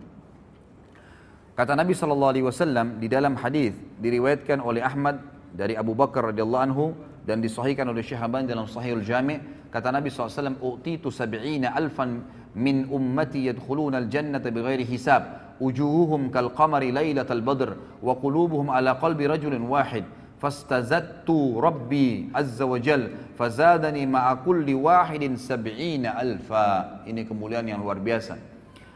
[1.55, 5.23] Kata Nabi Shallallahu Alaihi Wasallam di dalam hadis diriwayatkan oleh Ahmad
[5.55, 6.85] dari Abu Bakar radhiyallahu anhu
[7.23, 12.87] dan disahihkan oleh Syekh Haban dalam Sahihul Jami' kata Nabi SAW u'titu sab'ina alfan min
[12.91, 19.61] ummati yadkhuluna al-jannata bighairi hisab wujuhuhum kal qamari lailatal badr wa qulubuhum ala qalbi rajulin
[19.69, 20.03] wahid.
[20.41, 27.05] Fastazattu rabbi azza wa jal fazadani ma'a kulli wahidin sab'ina alfa.
[27.05, 28.41] Ini kemuliaan yang luar biasa.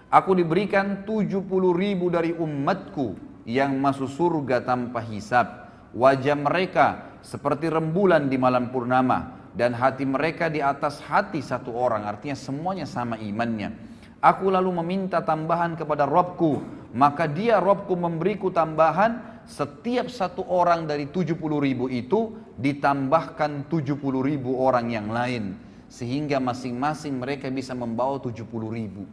[0.10, 1.46] Aku diberikan 70
[1.78, 3.14] ribu dari umatku
[3.46, 5.70] yang masuk surga tanpa hisab.
[5.94, 12.04] Wajah mereka seperti rembulan di malam purnama dan hati mereka di atas hati satu orang
[12.04, 13.72] artinya semuanya sama imannya.
[14.20, 16.60] Aku lalu meminta tambahan kepada Robku
[16.96, 24.60] maka dia Robku memberiku tambahan setiap satu orang dari 70 ribu itu ditambahkan 70 ribu
[24.64, 25.60] orang yang lain
[25.92, 29.04] sehingga masing-masing mereka bisa membawa 70 ribu.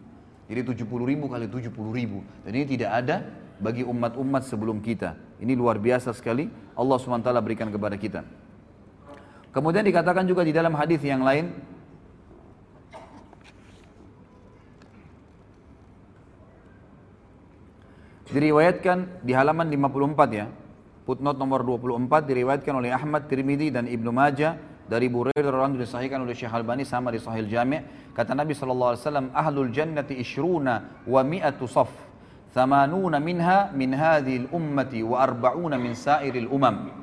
[0.46, 2.22] Jadi 70 ribu kali 70 ribu.
[2.46, 3.16] Dan ini tidak ada
[3.58, 5.14] bagi umat-umat sebelum kita.
[5.42, 6.50] Ini luar biasa sekali.
[6.78, 8.41] Allah SWT berikan kepada kita
[9.52, 11.52] Kemudian dikatakan juga di dalam hadis yang lain
[18.32, 20.48] diriwayatkan di halaman 54 ya.
[21.04, 24.56] Footnote nomor 24 diriwayatkan oleh Ahmad Tirmidzi dan Ibnu Majah
[24.88, 29.02] dari Burairah radhiyallahu disahihkan oleh Syekh Albani sama di Sahih Jami' kata Nabi sallallahu alaihi
[29.04, 31.90] wasallam ahlul jannati ishruna wa mi'atu saf
[32.54, 37.01] thamanuna minha min hadhil ummati wa arba'una min sairil umam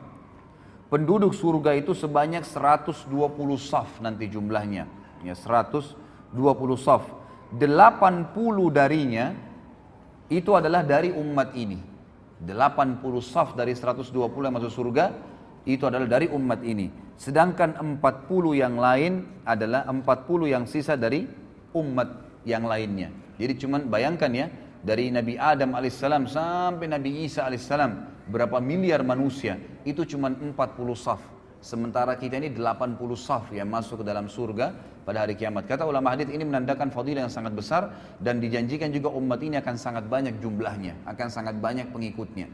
[0.90, 3.08] penduduk surga itu sebanyak 120
[3.56, 4.90] saf nanti jumlahnya.
[5.24, 5.96] Ya, 120
[6.76, 7.06] saf.
[7.54, 9.34] 80 darinya
[10.30, 11.80] itu adalah dari umat ini.
[12.42, 14.14] 80 saf dari 120
[14.46, 15.06] yang masuk surga
[15.66, 16.90] itu adalah dari umat ini.
[17.20, 21.28] Sedangkan 40 yang lain adalah 40 yang sisa dari
[21.76, 23.12] umat yang lainnya.
[23.36, 24.48] Jadi cuman bayangkan ya,
[24.80, 29.58] dari Nabi Adam alaihissalam sampai Nabi Isa alaihissalam berapa miliar manusia?
[29.84, 30.54] Itu cuma 40
[30.94, 31.20] saf.
[31.60, 34.72] Sementara kita ini 80 saf yang masuk ke dalam surga
[35.04, 35.68] pada hari kiamat.
[35.68, 39.76] Kata ulama hadis ini menandakan fadilah yang sangat besar dan dijanjikan juga umat ini akan
[39.76, 42.48] sangat banyak jumlahnya akan sangat banyak pengikutnya.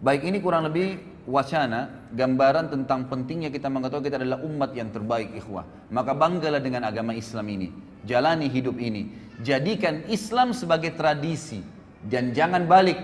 [0.00, 0.96] Baik ini kurang lebih
[1.28, 5.68] wacana gambaran tentang pentingnya kita mengetahui kita adalah umat yang terbaik ikhwah.
[5.92, 7.68] Maka banggalah dengan agama Islam ini.
[8.08, 9.12] Jalani hidup ini.
[9.44, 11.60] Jadikan Islam sebagai tradisi.
[12.00, 12.96] Dan jangan balik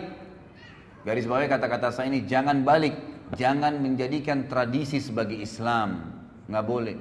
[1.06, 2.98] Garis bawah kata-kata saya ini jangan balik,
[3.38, 6.02] jangan menjadikan tradisi sebagai Islam,
[6.50, 6.98] nggak boleh.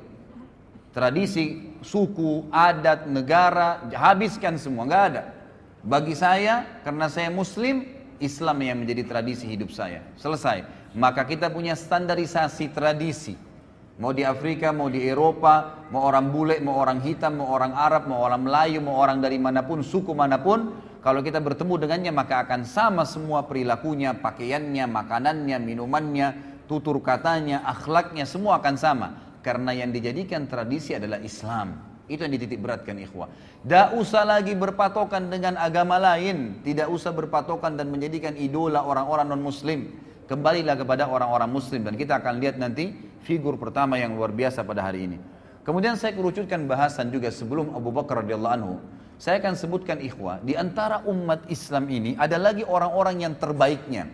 [0.93, 5.33] Tradisi, suku, adat, negara, habiskan semua, nggak ada.
[5.81, 7.81] Bagi saya, karena saya Muslim,
[8.21, 10.05] Islam yang menjadi tradisi hidup saya.
[10.21, 10.61] Selesai.
[10.93, 13.33] Maka kita punya standarisasi tradisi.
[13.97, 18.05] Mau di Afrika, mau di Eropa, mau orang bule, mau orang hitam, mau orang Arab,
[18.05, 22.09] mau orang Melayu, mau orang dari mana pun, suku mana pun, kalau kita bertemu dengannya
[22.09, 26.27] maka akan sama semua perilakunya, pakaiannya, makanannya, minumannya,
[26.65, 29.07] tutur katanya, akhlaknya semua akan sama.
[29.45, 31.77] Karena yang dijadikan tradisi adalah Islam.
[32.09, 33.29] Itu yang dititik beratkan ikhwah.
[33.61, 36.65] Tidak usah lagi berpatokan dengan agama lain.
[36.65, 39.93] Tidak usah berpatokan dan menjadikan idola orang-orang non-muslim.
[40.25, 41.85] Kembalilah kepada orang-orang muslim.
[41.85, 45.21] Dan kita akan lihat nanti figur pertama yang luar biasa pada hari ini.
[45.61, 48.81] Kemudian saya kerucutkan bahasan juga sebelum Abu Bakar radhiyallahu anhu
[49.15, 54.11] saya akan sebutkan ikhwah, di antara umat Islam ini ada lagi orang-orang yang terbaiknya.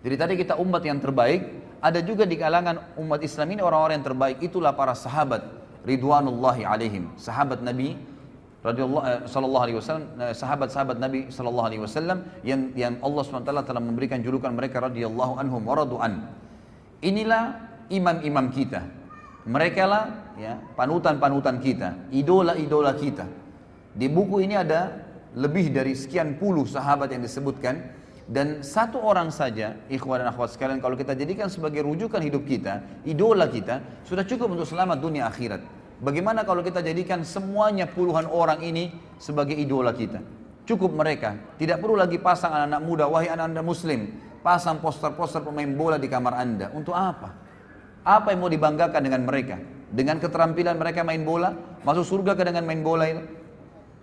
[0.00, 1.40] Jadi tadi kita umat yang terbaik,
[1.78, 5.44] ada juga di kalangan umat Islam ini orang-orang yang terbaik itulah para sahabat
[5.84, 7.96] ridwanullahi alaihim, sahabat Nabi
[8.60, 13.48] radhiyallahu eh, sallallahu alaihi wasallam eh, sahabat-sahabat Nabi sallallahu alaihi wasallam yang yang Allah SWT
[13.48, 16.28] telah memberikan julukan mereka radhiyallahu anhum waradu'an.
[17.00, 17.56] Inilah
[17.88, 18.84] imam-imam kita.
[19.48, 23.24] Mereka lah ya panutan-panutan kita, idola-idola kita.
[23.90, 25.02] Di buku ini ada
[25.34, 27.98] lebih dari sekian puluh sahabat yang disebutkan
[28.30, 33.02] dan satu orang saja, ikhwan dan akhwat sekalian, kalau kita jadikan sebagai rujukan hidup kita,
[33.02, 35.58] idola kita, sudah cukup untuk selamat dunia akhirat.
[35.98, 40.22] Bagaimana kalau kita jadikan semuanya puluhan orang ini sebagai idola kita?
[40.62, 44.14] Cukup mereka, tidak perlu lagi pasang anak-anak muda, wahai anak-anak muslim,
[44.46, 46.70] pasang poster-poster pemain bola di kamar anda.
[46.70, 47.34] Untuk apa?
[48.06, 49.58] Apa yang mau dibanggakan dengan mereka?
[49.90, 51.50] Dengan keterampilan mereka main bola?
[51.82, 53.39] Masuk surga ke dengan main bola ini?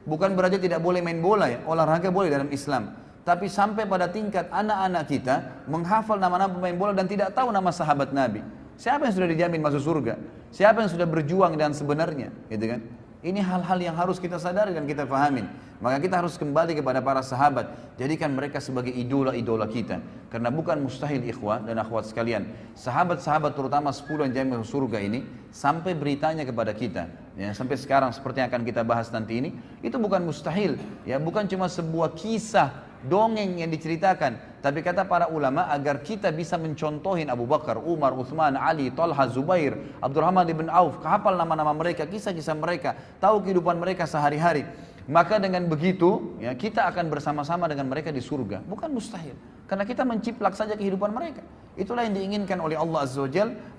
[0.08, 2.96] Bukan berarti tidak boleh main bola ya, olahraga boleh dalam Islam.
[3.28, 5.36] Tapi sampai pada tingkat anak-anak kita
[5.68, 8.40] menghafal nama-nama pemain bola dan tidak tahu nama sahabat Nabi.
[8.80, 10.16] Siapa yang sudah dijamin masuk surga?
[10.48, 12.80] Siapa yang sudah berjuang dan sebenarnya, gitu kan?
[13.20, 15.44] Ini hal-hal yang harus kita sadari dan kita fahamin.
[15.84, 17.98] Maka kita harus kembali kepada para sahabat.
[18.00, 20.00] Jadikan mereka sebagai idola-idola kita.
[20.32, 22.48] Karena bukan mustahil ikhwah dan akhwat sekalian.
[22.80, 25.26] Sahabat-sahabat terutama 10 yang jamin surga ini.
[25.52, 27.10] Sampai beritanya kepada kita.
[27.38, 29.50] Ya, sampai sekarang seperti yang akan kita bahas nanti ini.
[29.86, 30.74] Itu bukan mustahil.
[31.06, 32.74] Ya, bukan cuma sebuah kisah
[33.06, 34.58] dongeng yang diceritakan.
[34.66, 39.78] Tapi kata para ulama agar kita bisa mencontohin Abu Bakar, Umar, Uthman, Ali, Talha, Zubair,
[40.02, 44.66] Abdurrahman ibn Auf, hafal nama-nama mereka, kisah-kisah mereka, tahu kehidupan mereka sehari-hari.
[45.08, 48.60] Maka dengan begitu ya kita akan bersama-sama dengan mereka di surga.
[48.68, 49.36] Bukan mustahil.
[49.68, 51.44] Karena kita menciplak saja kehidupan mereka.
[51.78, 53.30] Itulah yang diinginkan oleh Allah Azza wa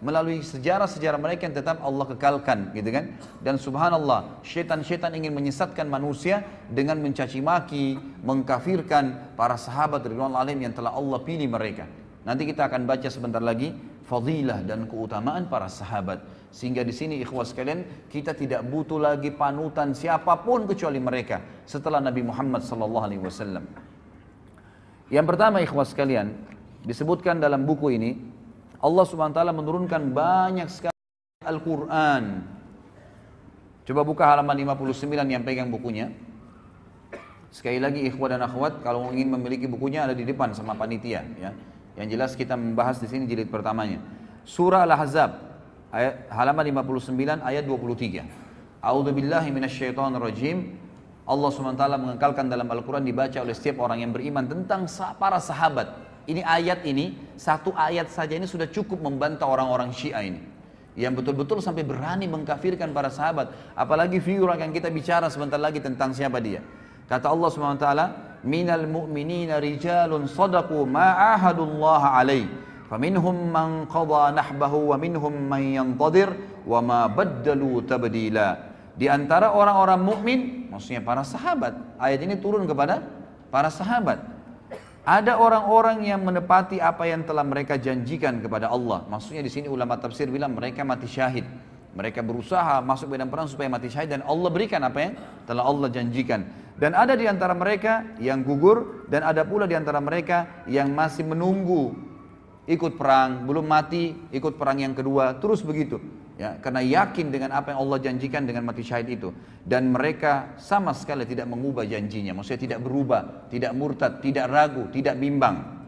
[0.05, 3.17] melalui sejarah-sejarah mereka yang tetap Allah kekalkan gitu kan.
[3.43, 10.77] Dan subhanallah, syaitan-syaitan ingin menyesatkan manusia dengan mencaci maki, mengkafirkan para sahabat ridwan alim yang
[10.77, 11.91] telah Allah pilih mereka.
[12.23, 13.73] Nanti kita akan baca sebentar lagi
[14.07, 16.21] fadilah dan keutamaan para sahabat.
[16.49, 22.01] Sehingga di sini ikhwas sekalian kita tidak butuh lagi panutan siapa pun kecuali mereka setelah
[22.01, 23.65] Nabi Muhammad sallallahu alaihi wasallam.
[25.13, 26.33] Yang pertama ikhwas sekalian
[26.85, 28.11] disebutkan dalam buku ini
[28.81, 30.97] Allah Subhanahu taala menurunkan banyak sekali
[31.45, 32.45] Al-Qur'an.
[33.89, 36.13] Coba buka halaman 59 yang pegang bukunya.
[37.49, 41.57] Sekali lagi ikhwah dan akhwat kalau ingin memiliki bukunya ada di depan sama panitia ya.
[41.97, 43.99] Yang jelas kita membahas di sini jilid pertamanya.
[44.45, 45.48] Surah Al-Ahzab
[45.93, 48.25] ayat halaman 59 ayat 23.
[48.85, 50.79] A'udzu billahi minasyaitonir rajim.
[51.29, 54.89] Allah SWT mengekalkan dalam Al-Quran dibaca oleh setiap orang yang beriman tentang
[55.21, 55.93] para sahabat.
[56.25, 60.41] Ini ayat ini, satu ayat saja ini sudah cukup membantah orang-orang Syiah ini.
[60.97, 63.53] Yang betul-betul sampai berani mengkafirkan para sahabat.
[63.77, 66.65] Apalagi figur yang kita bicara sebentar lagi tentang siapa dia.
[67.09, 67.89] Kata Allah SWT,
[68.45, 72.47] Minal mu'minina rijalun sadaku ma'ahadullah alaih
[72.89, 76.29] فَمِنْهُمْ مَنْ قَضَى نَحْبَهُ وَمِنْهُمْ مَنْ يَنْتَظِرْ
[76.65, 78.49] وَمَا بَدَّلُوا تَبْدِيلًا.
[78.99, 80.41] Di antara orang-orang mukmin,
[80.73, 83.05] maksudnya para sahabat, ayat ini turun kepada
[83.53, 84.19] para sahabat.
[85.09, 89.09] Ada orang-orang yang menepati apa yang telah mereka janjikan kepada Allah.
[89.09, 91.49] Maksudnya di sini ulama tafsir bilang mereka mati syahid.
[91.97, 95.13] Mereka berusaha masuk medan perang supaya mati syahid dan Allah berikan apa yang
[95.49, 96.45] telah Allah janjikan.
[96.77, 101.25] Dan ada di antara mereka yang gugur dan ada pula di antara mereka yang masih
[101.25, 102.08] menunggu
[102.69, 105.97] ikut perang, belum mati, ikut perang yang kedua, terus begitu.
[106.39, 109.35] Ya, karena yakin dengan apa yang Allah janjikan dengan mati syahid itu
[109.67, 115.19] dan mereka sama sekali tidak mengubah janjinya, maksudnya tidak berubah, tidak murtad, tidak ragu, tidak
[115.19, 115.83] bimbang.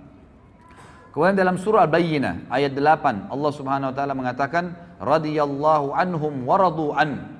[1.14, 6.98] Kemudian dalam surah Al-Bayyinah ayat 8 Allah Subhanahu wa taala mengatakan radhiyallahu anhum wa radu
[6.98, 7.38] an.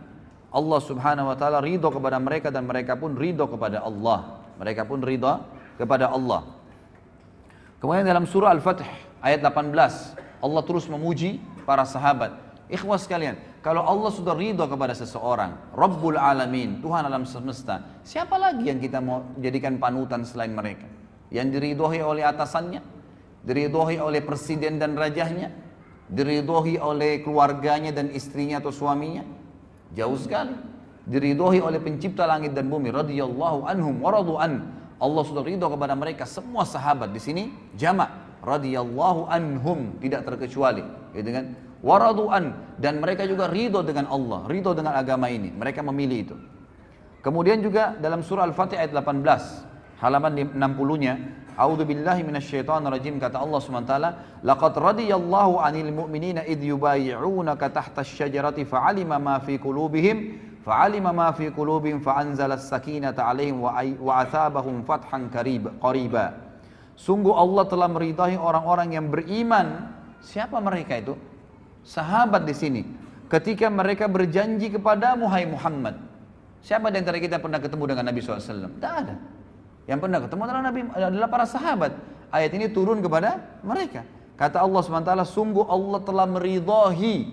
[0.55, 4.39] Allah Subhanahu wa taala ridho kepada mereka dan mereka pun ridho kepada Allah.
[4.59, 5.43] Mereka pun ridho
[5.79, 6.47] kepada Allah.
[7.83, 9.73] Kemudian dalam surah Al-Fath ayat 18
[10.41, 12.37] Allah terus memuji para sahabat.
[12.71, 18.71] Ikhwas sekalian kalau Allah sudah ridho kepada seseorang Rabbul Alamin Tuhan alam semesta siapa lagi
[18.71, 20.87] yang kita mau jadikan panutan selain mereka?
[21.35, 22.81] Yang diridhoi oleh atasannya
[23.45, 25.51] diridhoi oleh presiden dan rajahnya
[26.09, 29.27] diridhoi oleh keluarganya dan istrinya atau suaminya?
[29.91, 30.55] Jauh sekali.
[31.11, 34.79] Diridhoi oleh pencipta langit dan bumi radhiyallahu anhum waradu an.
[35.01, 39.97] Allah sudah ridho kepada mereka semua sahabat di sini jamak radhiyallahu anhum.
[40.01, 40.85] Tidak terkecuali
[41.17, 41.57] gitu kan?
[41.81, 42.77] Waradu'an.
[42.77, 45.53] Dan mereka juga ridho dengan Allah ridho dengan agama ini.
[45.53, 46.37] Mereka memilih itu.
[47.21, 49.69] Kemudian juga dalam surah Al-Fatih ayat 18
[50.01, 51.15] halaman 60-nya
[51.61, 53.95] A'udzu billahi minasyaitonir rajim kata Allah SWT
[54.41, 61.53] laqad radiyallahu 'anil mu'minina id yubayyi'unaka tahta asy-syajarati fa'alima ma fi qulubihim fa'alima ma fi
[61.53, 66.50] qulubihim fa'anzala as-sakinata 'alaihim wa athabahum fathan qariba
[67.01, 69.89] Sungguh Allah telah meridai orang-orang yang beriman.
[70.21, 71.17] Siapa mereka itu?
[71.81, 72.83] Sahabat di sini.
[73.33, 75.97] Ketika mereka berjanji kepada hai Muhammad.
[76.61, 78.69] Siapa di antara kita pernah ketemu dengan Nabi SAW?
[78.69, 79.17] Tidak ada.
[79.89, 81.93] Yang pernah ketemu adalah Nabi adalah para sahabat.
[82.29, 84.05] Ayat ini turun kepada mereka.
[84.37, 87.33] Kata Allah SWT, sungguh Allah telah meridai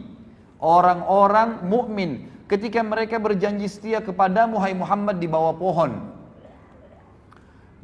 [0.64, 6.17] orang-orang mukmin ketika mereka berjanji setia kepada Muhammad di bawah pohon.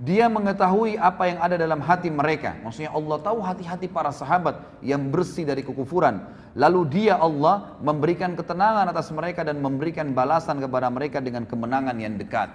[0.03, 2.59] Dia mengetahui apa yang ada dalam hati mereka.
[2.59, 6.27] Maksudnya Allah tahu hati-hati para sahabat yang bersih dari kekufuran.
[6.59, 12.19] Lalu dia Allah memberikan ketenangan atas mereka dan memberikan balasan kepada mereka dengan kemenangan yang
[12.19, 12.51] dekat.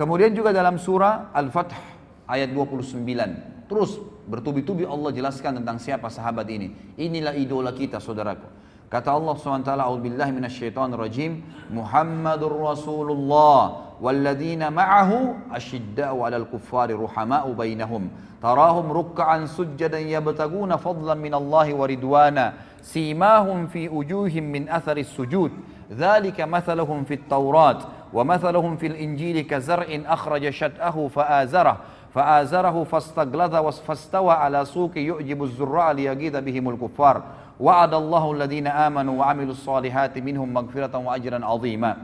[0.00, 1.76] Kemudian juga dalam surah Al-Fath
[2.24, 3.68] ayat 29.
[3.68, 6.96] Terus bertubi-tubi Allah jelaskan tentang siapa sahabat ini.
[6.96, 8.61] Inilah idola kita saudaraku.
[8.92, 11.40] Kata Allah SWT, A'udzubillahi minasyaitonirrajim,
[11.72, 18.10] Muhammadur Rasulullah والذين معه أشداء على الكفار رحماء بينهم
[18.42, 25.50] تراهم ركعا سجدا يبتغون فضلا من الله ورضوانا سيماهم في وجوههم من أثر السجود
[25.92, 27.78] ذلك مثلهم في التوراة
[28.12, 31.76] ومثلهم في الإنجيل كزرع أخرج شتأه فآزره
[32.14, 37.22] فآزره فاستغلظ فاستوى على سوق يعجب الزراع ليغيظ بهم الكفار
[37.62, 41.94] Wa'adallahu alladhina amanu wa amilus salihati minhum magfiratan wa ajran azima.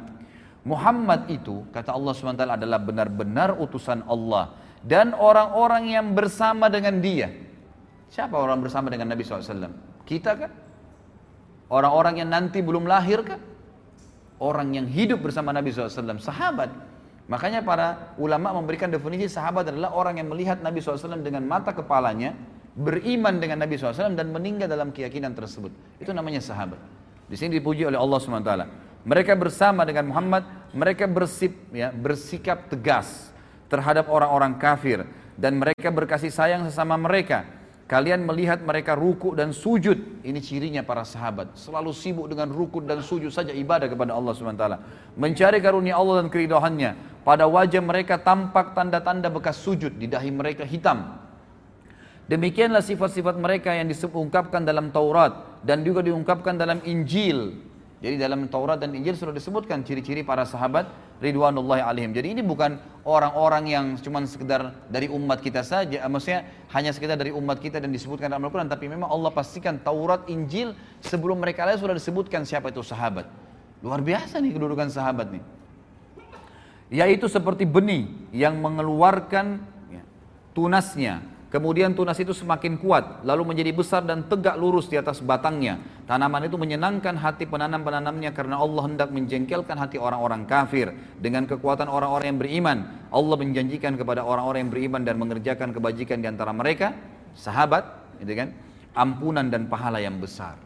[0.62, 4.54] Muhammad itu kata Allah SWT adalah benar-benar utusan Allah
[4.86, 7.34] dan orang-orang yang bersama dengan dia.
[8.06, 9.74] Siapa orang bersama dengan Nabi SAW?
[10.06, 10.50] Kita kan?
[11.68, 13.42] Orang-orang yang nanti belum lahir kan?
[14.38, 16.70] Orang yang hidup bersama Nabi SAW, sahabat.
[17.28, 22.32] Makanya para ulama memberikan definisi sahabat adalah orang yang melihat Nabi SAW dengan mata kepalanya,
[22.78, 25.74] beriman dengan Nabi SAW dan meninggal dalam keyakinan tersebut.
[25.98, 26.78] Itu namanya sahabat.
[27.26, 28.52] Di sini dipuji oleh Allah SWT.
[29.02, 33.34] Mereka bersama dengan Muhammad, mereka bersip, ya, bersikap tegas
[33.66, 35.04] terhadap orang-orang kafir
[35.34, 37.44] dan mereka berkasih sayang sesama mereka.
[37.88, 40.20] Kalian melihat mereka ruku dan sujud.
[40.20, 41.56] Ini cirinya para sahabat.
[41.56, 44.64] Selalu sibuk dengan ruku dan sujud saja ibadah kepada Allah SWT.
[45.16, 47.24] Mencari karunia Allah dan keridohannya.
[47.24, 49.96] Pada wajah mereka tampak tanda-tanda bekas sujud.
[49.96, 51.27] Di dahi mereka hitam.
[52.28, 55.60] Demikianlah sifat-sifat mereka yang diungkapkan dalam Taurat.
[55.64, 57.56] Dan juga diungkapkan dalam Injil.
[57.98, 60.86] Jadi dalam Taurat dan Injil sudah disebutkan ciri-ciri para sahabat
[61.18, 62.14] ridwanullahi alaihim.
[62.14, 67.34] Jadi ini bukan orang-orang yang cuma sekedar dari umat kita saja, maksudnya hanya sekedar dari
[67.34, 71.82] umat kita dan disebutkan dalam Al-Quran, tapi memang Allah pastikan Taurat, Injil sebelum mereka lahir
[71.82, 73.26] sudah disebutkan siapa itu sahabat.
[73.82, 75.42] Luar biasa nih kedudukan sahabat nih.
[76.94, 79.58] Yaitu seperti benih yang mengeluarkan
[79.90, 80.02] ya,
[80.54, 85.80] tunasnya Kemudian tunas itu semakin kuat, lalu menjadi besar dan tegak lurus di atas batangnya.
[86.04, 90.92] Tanaman itu menyenangkan hati penanam-penanamnya karena Allah hendak menjengkelkan hati orang-orang kafir.
[91.16, 92.78] Dengan kekuatan orang-orang yang beriman,
[93.08, 96.92] Allah menjanjikan kepada orang-orang yang beriman dan mengerjakan kebajikan di antara mereka,
[97.32, 98.52] sahabat, gitu kan,
[98.92, 100.60] ampunan dan pahala yang besar.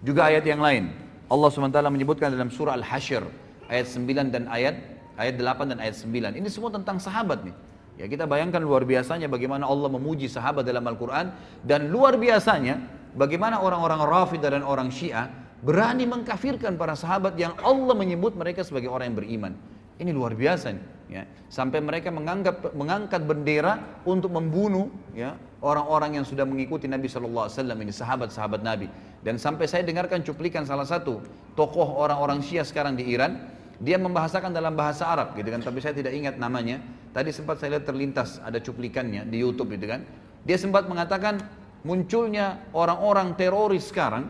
[0.00, 0.96] Juga ayat yang lain,
[1.28, 3.20] Allah SWT menyebutkan dalam surah Al-Hashr,
[3.68, 4.80] ayat 9 dan ayat
[5.20, 6.40] ayat 8 dan ayat 9.
[6.40, 7.52] Ini semua tentang sahabat nih.
[8.00, 12.80] Ya kita bayangkan luar biasanya bagaimana Allah memuji sahabat dalam Al-Quran dan luar biasanya
[13.12, 15.28] bagaimana orang-orang Rafidah dan orang Syiah
[15.60, 19.52] berani mengkafirkan para sahabat yang Allah menyebut mereka sebagai orang yang beriman.
[20.00, 21.28] Ini luar biasa nih, ya.
[21.52, 27.56] Sampai mereka menganggap mengangkat bendera untuk membunuh ya orang-orang yang sudah mengikuti Nabi Shallallahu Alaihi
[27.60, 28.88] Wasallam ini sahabat-sahabat Nabi.
[29.20, 31.20] Dan sampai saya dengarkan cuplikan salah satu
[31.52, 35.96] tokoh orang-orang Syiah sekarang di Iran dia membahasakan dalam bahasa Arab gitu kan, tapi saya
[35.96, 36.84] tidak ingat namanya.
[37.10, 40.04] Tadi sempat saya lihat terlintas ada cuplikannya di YouTube gitu kan.
[40.44, 41.40] Dia sempat mengatakan
[41.82, 44.28] munculnya orang-orang teroris sekarang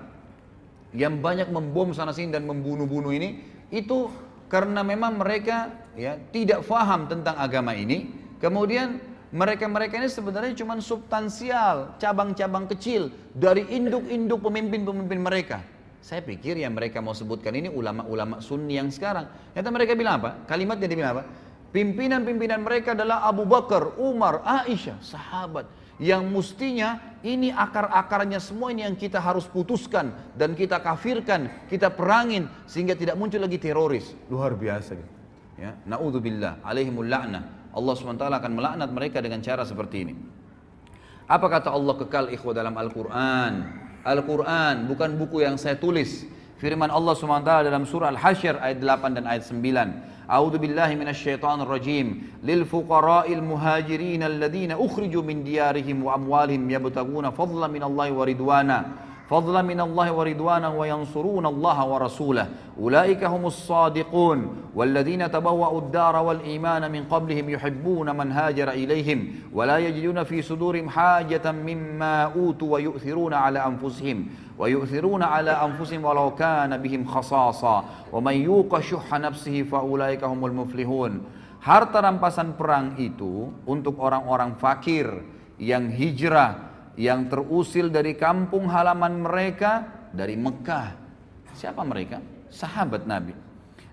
[0.95, 3.43] yang banyak membom sana sini dan membunuh-bunuh ini
[3.75, 4.11] itu
[4.51, 8.11] karena memang mereka ya tidak faham tentang agama ini.
[8.39, 8.99] Kemudian
[9.31, 15.59] mereka-mereka ini sebenarnya cuma substansial, cabang-cabang kecil dari induk-induk pemimpin-pemimpin mereka.
[16.01, 19.29] Saya pikir yang mereka mau sebutkan ini ulama-ulama sunni yang sekarang.
[19.53, 20.31] Ternyata mereka bilang apa?
[20.49, 21.25] Kalimatnya dia bilang apa?
[21.71, 25.69] Pimpinan-pimpinan mereka adalah Abu Bakar, Umar, Aisyah, sahabat.
[26.01, 32.49] Yang mestinya ini akar-akarnya semua ini yang kita harus putuskan dan kita kafirkan, kita perangin
[32.65, 34.17] sehingga tidak muncul lagi teroris.
[34.33, 34.97] Luar biasa.
[35.61, 37.71] Ya, naudzubillah alaihimul la'nah.
[37.77, 40.15] Allah SWT akan melaknat mereka dengan cara seperti ini.
[41.31, 43.53] Apa kata Allah kekal ikhwah dalam Al-Quran?
[44.05, 46.25] Al-Quran bukan buku yang saya tulis.
[46.61, 50.29] Firman Allah SWT dalam surah Al-Hasyr ayat 8 dan ayat 9.
[50.29, 52.29] A'udzu billahi minasyaitonir rajim.
[52.45, 58.79] Lil fuqara'il muhajirin alladziina ukhriju min diyarihim wa amwalihim yabtaguna fadlan minallahi wa ridwana.
[59.31, 62.47] فضلا من الله ورضوانا وينصرون الله ورسوله.
[62.81, 64.39] أولئك هم الصادقون
[64.75, 69.19] والذين تبوأوا الدار والإيمان من قبلهم يحبون من هاجر إليهم
[69.55, 74.27] ولا يجدون في صدورهم حاجة مما أوتوا ويؤثرون على أنفسهم
[74.59, 77.85] ويؤثرون على أنفسهم ولو كان بهم خصاصة.
[78.13, 81.13] ومن يوق شح نفسه فأولئك هم المفلحون.
[81.61, 85.07] Harta rampasan perang itu untuk orang-orang fakir
[85.61, 90.87] yang hijrah yang terusil dari kampung halaman mereka dari Mekah.
[91.55, 92.19] Siapa mereka?
[92.51, 93.35] Sahabat Nabi.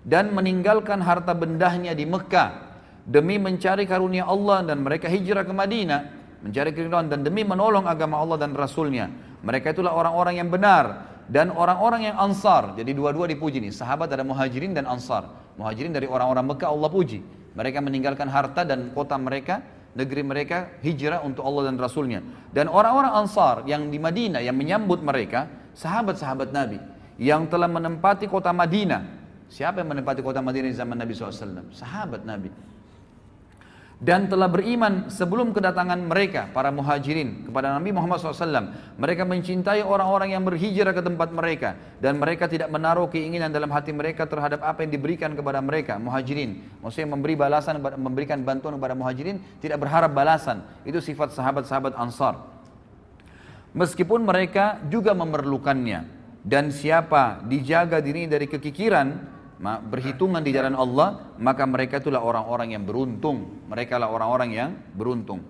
[0.02, 2.68] Dan meninggalkan harta bendahnya di Mekah
[3.04, 6.00] demi mencari karunia Allah dan mereka hijrah ke Madinah
[6.42, 9.10] mencari keridhaan dan demi menolong agama Allah dan Rasulnya.
[9.42, 12.74] Mereka itulah orang-orang yang benar dan orang-orang yang ansar.
[12.78, 13.74] Jadi dua-dua dipuji nih.
[13.74, 15.26] Sahabat ada muhajirin dan ansar.
[15.58, 17.18] Muhajirin dari orang-orang Mekah Allah puji.
[17.58, 19.62] Mereka meninggalkan harta dan kota mereka
[19.98, 22.22] negeri mereka hijrah untuk Allah dan Rasulnya.
[22.54, 26.78] Dan orang-orang Ansar yang di Madinah yang menyambut mereka, sahabat-sahabat Nabi
[27.18, 29.18] yang telah menempati kota Madinah.
[29.50, 31.74] Siapa yang menempati kota Madinah di zaman Nabi SAW?
[31.74, 32.77] Sahabat Nabi
[33.98, 38.70] dan telah beriman sebelum kedatangan mereka para muhajirin kepada Nabi Muhammad SAW.
[38.94, 43.90] Mereka mencintai orang-orang yang berhijrah ke tempat mereka dan mereka tidak menaruh keinginan dalam hati
[43.90, 46.62] mereka terhadap apa yang diberikan kepada mereka muhajirin.
[46.78, 50.62] Maksudnya memberi balasan, memberikan bantuan kepada muhajirin tidak berharap balasan.
[50.86, 52.38] Itu sifat sahabat-sahabat Ansar.
[53.74, 56.06] Meskipun mereka juga memerlukannya
[56.46, 62.86] dan siapa dijaga diri dari kekikiran berhitungan di jalan Allah, maka mereka itulah orang-orang yang
[62.86, 63.66] beruntung.
[63.66, 65.42] Mereka lah orang-orang yang beruntung.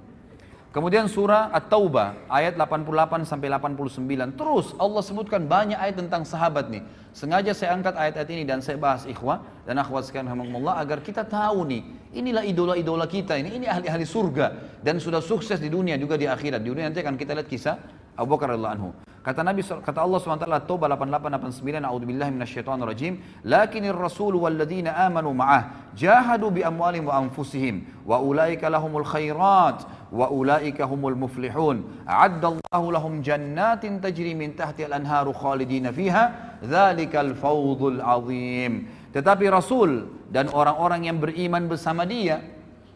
[0.69, 4.37] Kemudian surah At-Taubah ayat 88 sampai 89.
[4.37, 6.85] Terus Allah sebutkan banyak ayat tentang sahabat nih.
[7.17, 11.25] Sengaja saya angkat ayat-ayat ini dan saya bahas ikhwah dan akhwat sekalian rahimahumullah agar kita
[11.25, 11.83] tahu nih,
[12.13, 16.61] inilah idola-idola kita ini, ini ahli-ahli surga dan sudah sukses di dunia juga di akhirat.
[16.61, 17.75] Di dunia nanti akan kita lihat kisah
[18.13, 19.08] Abu Bakar radhiyallahu anhu.
[19.29, 23.21] Kata Nabi kata Allah SWT Taubah 88 89 A'udzubillahi minasyaitonir rajim.
[23.45, 30.33] Lakinir rasul walladzina amanu ma'ah jahadu bi amwalihim wa anfusihim wa ulaika lahumul khairat wa
[30.33, 32.09] ulaika humul muflihun.
[32.09, 38.89] A'addallahu lahum jannatin tajri min tahtiha al-anharu khalidina fiha dzalikal fawzul azim.
[39.13, 42.41] Tetapi rasul dan orang-orang yang beriman bersama dia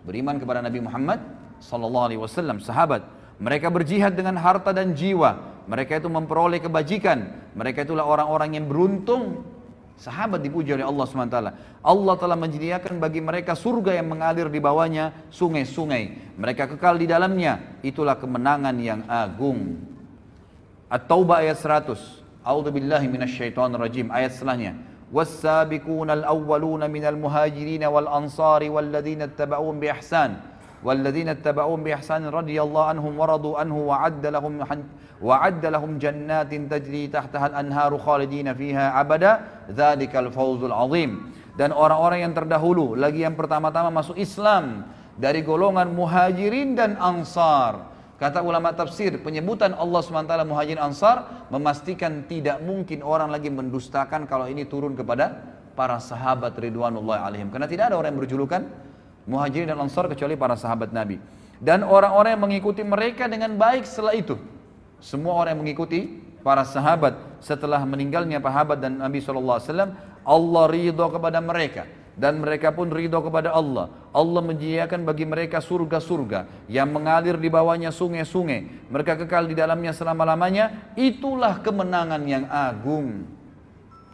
[0.01, 1.21] beriman kepada Nabi Muhammad
[1.61, 3.05] sallallahu alaihi wasallam sahabat
[3.37, 7.52] mereka berjihad dengan harta dan jiwa mereka itu memperoleh kebajikan.
[7.54, 9.44] Mereka itulah orang-orang yang beruntung.
[9.98, 11.38] Sahabat dipuji oleh Allah SWT.
[11.82, 16.38] Allah telah menyediakan bagi mereka surga yang mengalir di bawahnya sungai-sungai.
[16.38, 17.82] Mereka kekal di dalamnya.
[17.82, 19.82] Itulah kemenangan yang agung.
[20.88, 21.98] At-Taubah ayat 100.
[22.46, 24.08] A'udzu billahi minasyaitonir rajim.
[24.14, 24.88] Ayat setelahnya.
[25.08, 30.32] والسابقون الأولون من المهاجرين والأنصار والذين اتبعوهم بإحسان
[30.84, 34.54] والذين اتبعوهم بإحسان رضي الله عنهم ورضوا عنه وعد لهم
[35.22, 39.32] وعد لهم جنات تجري تحتها الأنهار خالدين فيها أبدا
[39.74, 41.12] ذلك الفوز العظيم
[41.58, 44.86] dan orang-orang yang terdahulu lagi yang pertama-tama masuk Islam
[45.18, 47.90] dari golongan muhajirin dan ansar
[48.22, 54.46] kata ulama tafsir penyebutan Allah SWT muhajirin ansar memastikan tidak mungkin orang lagi mendustakan kalau
[54.46, 58.62] ini turun kepada para sahabat ridwanullah alaihim karena tidak ada orang yang berjulukan
[59.27, 61.19] muhajirin dan ansar kecuali para sahabat Nabi.
[61.63, 64.35] Dan orang-orang yang mengikuti mereka dengan baik setelah itu.
[64.99, 69.63] Semua orang yang mengikuti para sahabat setelah meninggalnya sahabat dan Nabi SAW
[70.23, 71.87] Allah ridho kepada mereka.
[72.13, 73.89] Dan mereka pun ridho kepada Allah.
[74.13, 78.91] Allah menyediakan bagi mereka surga-surga yang mengalir di bawahnya sungai-sungai.
[78.93, 80.93] Mereka kekal di dalamnya selama-lamanya.
[80.93, 83.25] Itulah kemenangan yang agung.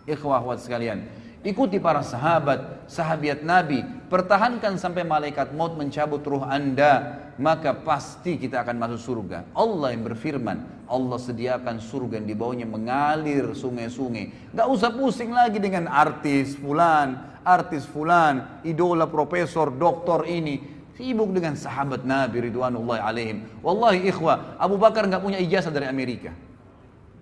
[0.06, 7.78] Ikhwah sekalian Ikuti para sahabat, sahabiat Nabi, pertahankan sampai malaikat maut mencabut ruh Anda, maka
[7.78, 9.46] pasti kita akan masuk surga.
[9.54, 14.50] Allah yang berfirman, Allah sediakan surga yang di bawahnya mengalir sungai-sungai.
[14.50, 20.76] Gak usah pusing lagi dengan artis fulan, artis fulan, idola profesor, doktor ini.
[20.98, 23.46] Sibuk dengan sahabat Nabi Ridwanullah alaihim.
[23.62, 26.34] Wallahi ikhwah, Abu Bakar nggak punya ijazah dari Amerika.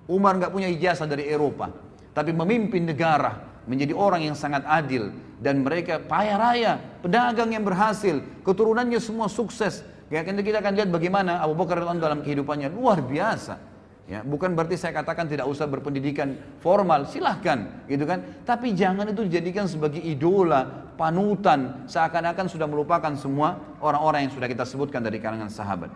[0.09, 1.69] Umar nggak punya ijazah dari Eropa.
[2.17, 3.37] Tapi memimpin negara,
[3.67, 5.11] menjadi orang yang sangat adil
[5.43, 9.85] dan mereka payah raya, pedagang yang berhasil, keturunannya semua sukses.
[10.07, 13.59] Ya, kita akan lihat bagaimana Abu Bakar dalam kehidupannya luar biasa.
[14.07, 18.23] Ya, bukan berarti saya katakan tidak usah berpendidikan formal, silahkan, gitu kan.
[18.47, 20.63] Tapi jangan itu dijadikan sebagai idola,
[20.95, 25.91] panutan, seakan-akan sudah melupakan semua orang-orang yang sudah kita sebutkan dari kalangan sahabat.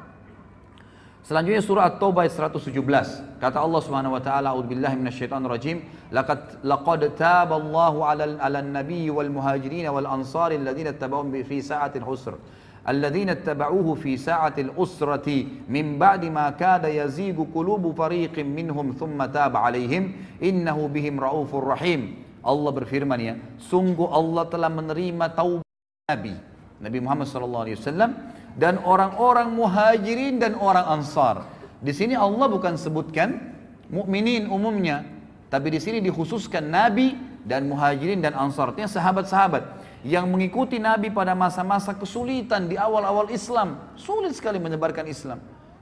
[1.20, 3.38] Selanjutnya surah At-Taubah ayat 117.
[3.38, 5.84] Kata Allah Subhanahu wa taala, "A'udzubillahi minasyaitonir rajim.
[6.10, 12.34] Laqad laqad taballahu 'alal 'alan nabiy wal muhajirin wal ansar alladziina ittaba'uhum fi sa'atil usr."
[12.80, 15.28] الذين اتبعوه في ساعة الأسرة
[15.68, 20.12] من بعد ما كاد يزيغ قلوب فريق منهم ثم تاب عليهم
[20.42, 22.02] إنه بهم رؤوف رحيم
[22.40, 25.60] Allah berfirman ya, sungguh Allah telah menerima taubat
[26.08, 26.32] Nabi
[26.80, 28.10] Nabi Muhammad sallallahu alaihi wasallam
[28.56, 31.46] dan orang-orang muhajirin dan orang ansar.
[31.80, 33.54] Di sini Allah bukan sebutkan
[33.88, 35.06] mukminin umumnya,
[35.50, 38.70] tapi di sini dikhususkan Nabi dan muhajirin dan ansar.
[38.70, 39.62] Artinya sahabat-sahabat
[40.06, 43.80] yang mengikuti Nabi pada masa-masa kesulitan di awal-awal Islam.
[43.96, 45.40] Sulit sekali menyebarkan Islam.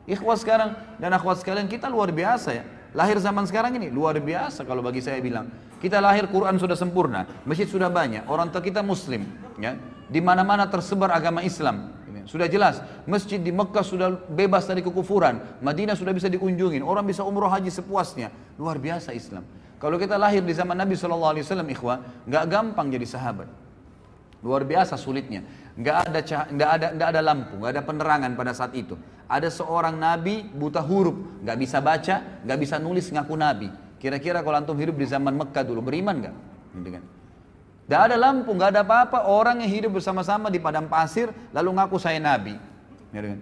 [0.09, 2.65] Ikhwas sekarang dan akhwat sekalian kita luar biasa ya.
[2.97, 5.53] Lahir zaman sekarang ini luar biasa kalau bagi saya bilang.
[5.79, 9.31] Kita lahir Quran sudah sempurna, masjid sudah banyak, orang tua kita muslim,
[9.63, 9.79] ya.
[10.11, 11.95] Di mana-mana tersebar agama Islam.
[12.29, 17.25] Sudah jelas, masjid di Mekah sudah bebas dari kekufuran, Madinah sudah bisa dikunjungi, orang bisa
[17.25, 18.29] umroh haji sepuasnya.
[18.61, 19.49] Luar biasa Islam.
[19.81, 23.49] Kalau kita lahir di zaman Nabi SAW, ikhwah, nggak gampang jadi sahabat.
[24.45, 25.41] Luar biasa sulitnya.
[25.79, 26.21] Nggak ada
[26.53, 29.01] nggak ada nggak ada lampu, nggak ada penerangan pada saat itu.
[29.25, 33.73] Ada seorang nabi buta huruf, nggak bisa baca, nggak bisa nulis ngaku nabi.
[33.97, 36.35] Kira-kira kalau antum hidup di zaman Mekah dulu beriman nggak?
[36.77, 37.05] Gitu kan?
[37.89, 39.25] Tidak ada lampu, nggak ada apa-apa.
[39.33, 42.53] Orang yang hidup bersama-sama di padang pasir, lalu ngaku saya nabi.
[43.09, 43.41] Kan?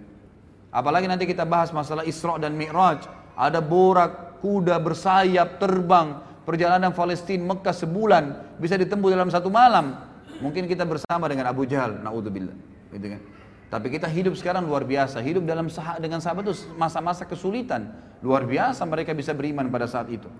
[0.70, 3.11] Apalagi nanti kita bahas masalah Isra dan Mi'raj.
[3.34, 6.22] Ada borak, kuda bersayap, terbang.
[6.47, 8.24] Perjalanan Palestina Mekah sebulan
[8.62, 9.99] bisa ditempuh dalam satu malam.
[10.38, 12.55] Mungkin kita bersama dengan Abu Jahal, naudzubillah.
[12.94, 13.20] Gitu kan?
[13.66, 15.18] Tapi kita hidup sekarang luar biasa.
[15.26, 17.90] Hidup dalam sah dengan sahabat itu masa-masa kesulitan.
[18.22, 20.30] Luar biasa mereka bisa beriman pada saat itu.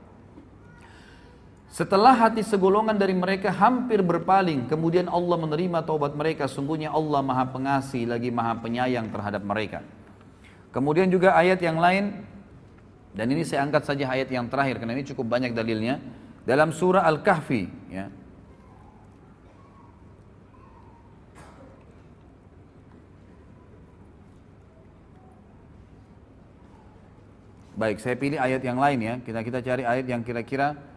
[1.67, 6.47] Setelah hati segolongan dari mereka hampir berpaling, kemudian Allah menerima taubat mereka.
[6.47, 9.83] Sungguhnya Allah Maha Pengasih lagi Maha Penyayang terhadap mereka.
[10.71, 12.23] Kemudian juga ayat yang lain
[13.17, 15.99] dan ini saya angkat saja ayat yang terakhir karena ini cukup banyak dalilnya
[16.45, 18.13] dalam surah Al-Kahfi ya.
[27.77, 29.15] Baik, saya pilih ayat yang lain ya.
[29.21, 30.96] Kita kita cari ayat yang kira-kira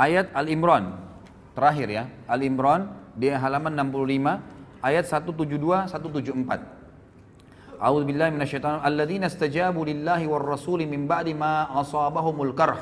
[0.00, 0.96] ayat Al-Imran.
[1.52, 5.60] Terakhir ya Al-Imran di halaman 65 ayat 172
[5.92, 6.80] 174
[7.80, 12.76] A'udzu billahi minasyaitonir alladzina istajabu lillahi war rasuli min ba'di ma asabahumul karh.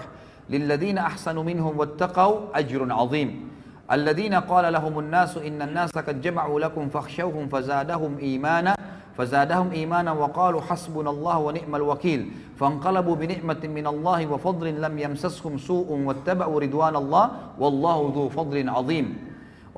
[0.50, 3.46] Lilladzina ahsanu minhum wattaqau ajrun 'azim.
[3.86, 8.74] Alladzina qala lahumun nasu innan nasa qad jama'u lakum fakhshawhum fazadahum imana
[9.18, 12.20] فزادهم إيمانا وقالوا حسبنا الله ونعم الوكيل
[12.54, 17.24] فانقلبوا بنعمة من الله وفضل لم يمسسهم سوء واتبعوا رضوان الله
[17.58, 19.08] والله ذو فضل عظيم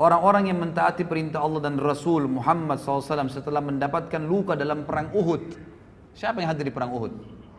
[0.00, 5.52] Orang-orang yang mentaati perintah Allah dan Rasul Muhammad SAW setelah mendapatkan luka dalam perang Uhud.
[6.16, 7.12] Siapa yang hadir di perang Uhud?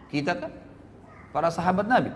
[0.09, 0.49] Kita kan?
[1.29, 2.09] Para sahabat Nabi.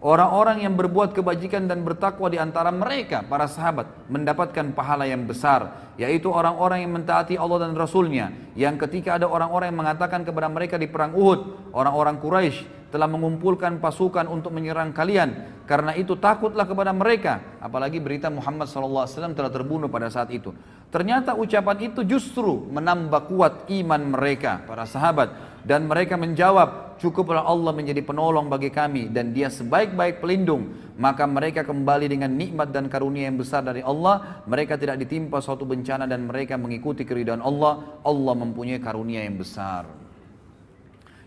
[0.00, 5.92] Orang-orang yang berbuat kebajikan dan bertakwa di antara mereka, para sahabat, mendapatkan pahala yang besar.
[6.00, 8.32] Yaitu orang-orang yang mentaati Allah dan Rasulnya.
[8.56, 13.76] Yang ketika ada orang-orang yang mengatakan kepada mereka di perang Uhud, orang-orang Quraisy telah mengumpulkan
[13.76, 15.60] pasukan untuk menyerang kalian.
[15.68, 17.60] Karena itu takutlah kepada mereka.
[17.60, 19.04] Apalagi berita Muhammad SAW
[19.36, 20.56] telah terbunuh pada saat itu.
[20.88, 25.60] Ternyata ucapan itu justru menambah kuat iman mereka, para sahabat.
[25.60, 30.76] Dan mereka menjawab, cukuplah Allah menjadi penolong bagi kami dan dia sebaik-baik pelindung.
[31.00, 34.44] Maka mereka kembali dengan nikmat dan karunia yang besar dari Allah.
[34.44, 37.98] Mereka tidak ditimpa suatu bencana dan mereka mengikuti keridhaan Allah.
[38.04, 39.88] Allah mempunyai karunia yang besar.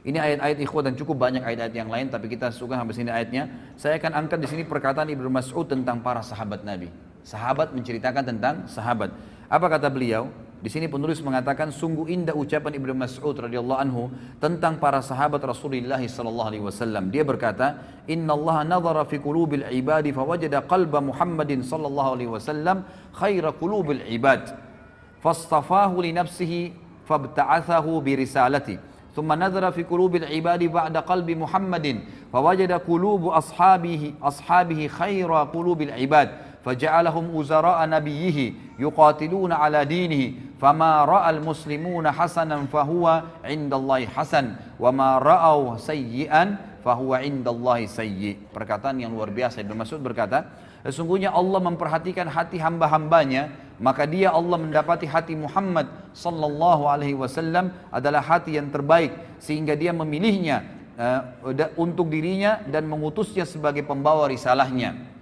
[0.04, 3.74] Ini ayat-ayat ikhwah dan cukup banyak ayat-ayat yang lain tapi kita suka sampai sini ayatnya.
[3.80, 6.92] Saya akan angkat di sini perkataan Ibnu Mas'ud tentang para sahabat Nabi.
[7.24, 9.16] Sahabat menceritakan tentang sahabat.
[9.48, 10.28] Apa kata beliau?
[10.63, 14.11] Di sini penulis mengatakan sungguh indah ucapan Ibnu Mas'ud radhiyallahu anhu
[14.43, 17.15] tentang para sahabat Rasulullah sallallahu alaihi wasallam.
[17.15, 17.79] Dia berkata,
[18.11, 22.83] "Inna Allah nadhara fi qulubil ibadi fawajada qalba Muhammadin sallallahu alaihi wasallam
[23.15, 24.59] khaira qulubil ibad.
[25.23, 26.75] Fastafahu li nafsihi
[27.07, 28.77] fabta'athahu bi risalati."
[29.19, 31.87] ثم نظر في قلوب العباد بعد قلب محمد
[32.33, 36.29] فوجد قلوب أصحابه أصحابه خير قلوب العباد
[36.64, 38.38] فجعلهم وزراء نبيه
[38.80, 40.24] يقاتلون على دينه
[40.64, 44.46] فما رأى المسلمون حسنا فهو عند الله حسن
[44.80, 46.44] وما رأوا سيئا
[46.88, 49.60] فهو عند الله سيئ perkataan yang luar biasa.
[49.60, 50.48] Ibnu Mas'ud berkata
[50.88, 53.52] sesungguhnya Allah memperhatikan hati hamba-hambanya
[53.84, 59.12] maka dia Allah mendapati hati Muhammad sallallahu alaihi wasallam adalah hati yang terbaik
[59.44, 60.64] sehingga dia memilihnya
[60.96, 61.44] uh,
[61.76, 65.13] untuk dirinya dan mengutusnya sebagai pembawa risalahnya.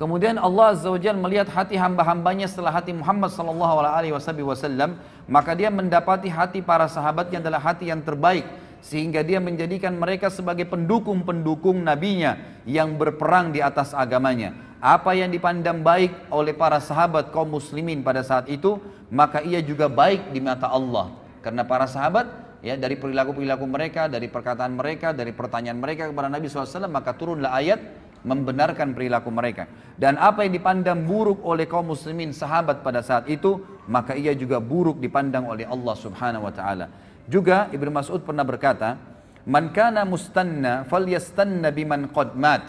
[0.00, 4.96] Kemudian Allah Azza wa Jalla melihat hati hamba-hambanya setelah hati Muhammad sallallahu alaihi wasallam,
[5.28, 8.42] maka dia mendapati hati para sahabatnya adalah hati yang terbaik
[8.82, 12.36] sehingga dia menjadikan mereka sebagai pendukung-pendukung nabinya
[12.66, 14.58] yang berperang di atas agamanya.
[14.82, 18.82] Apa yang dipandang baik oleh para sahabat kaum muslimin pada saat itu,
[19.14, 21.14] maka ia juga baik di mata Allah.
[21.46, 26.50] Karena para sahabat ya dari perilaku-perilaku mereka, dari perkataan mereka, dari pertanyaan mereka kepada Nabi
[26.50, 27.78] SAW, maka turunlah ayat
[28.27, 29.69] membenarkan perilaku mereka.
[29.97, 34.59] Dan apa yang dipandang buruk oleh kaum muslimin sahabat pada saat itu, maka ia juga
[34.61, 36.91] buruk dipandang oleh Allah Subhanahu wa taala.
[37.27, 38.99] Juga Ibnu Mas'ud pernah berkata,
[39.47, 42.63] "Man kana mustanna falyastanna biman qad mat,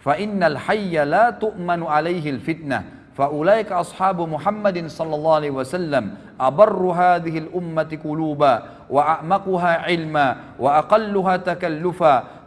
[0.00, 6.04] fa innal hayya la tu'manu alaihi al-fitnah." فأولئك أصحاب محمد صلى الله عليه وسلم
[6.40, 8.54] أبر هذه الأمة قلوبا
[8.90, 12.14] وأعمقها علما وأقلها تكلفا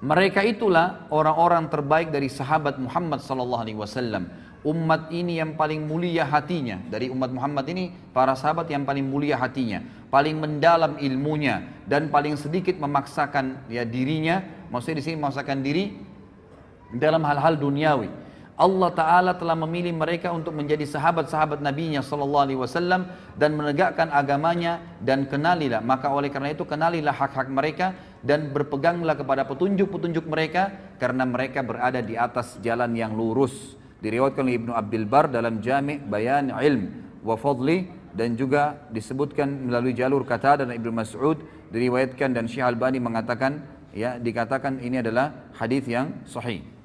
[0.00, 4.32] Mereka itulah orang-orang terbaik dari sahabat Muhammad sallallahu alaihi wasallam.
[4.64, 6.80] Umat ini yang paling mulia hatinya.
[6.88, 12.36] Dari umat Muhammad ini para sahabat yang paling mulia hatinya, paling mendalam ilmunya dan paling
[12.40, 14.40] sedikit memaksakan ya dirinya,
[14.72, 15.96] maksudnya di sini memaksakan diri
[16.96, 18.08] dalam hal-hal duniawi.
[18.60, 23.08] Allah Ta'ala telah memilih mereka untuk menjadi sahabat-sahabat Nabi-Nya Sallallahu Alaihi Wasallam
[23.40, 25.80] dan menegakkan agamanya dan kenalilah.
[25.80, 32.04] Maka oleh karena itu kenalilah hak-hak mereka dan berpeganglah kepada petunjuk-petunjuk mereka karena mereka berada
[32.04, 33.80] di atas jalan yang lurus.
[34.04, 39.96] Diriwayatkan oleh Ibnu Abdul Bar dalam Jami' Bayan Ilm wa Fadli dan juga disebutkan melalui
[39.96, 41.40] jalur kata dan Ibnu Mas'ud
[41.72, 43.64] diriwayatkan dan Syekh Albani mengatakan
[43.96, 46.79] ya dikatakan ini adalah hadis yang sahih.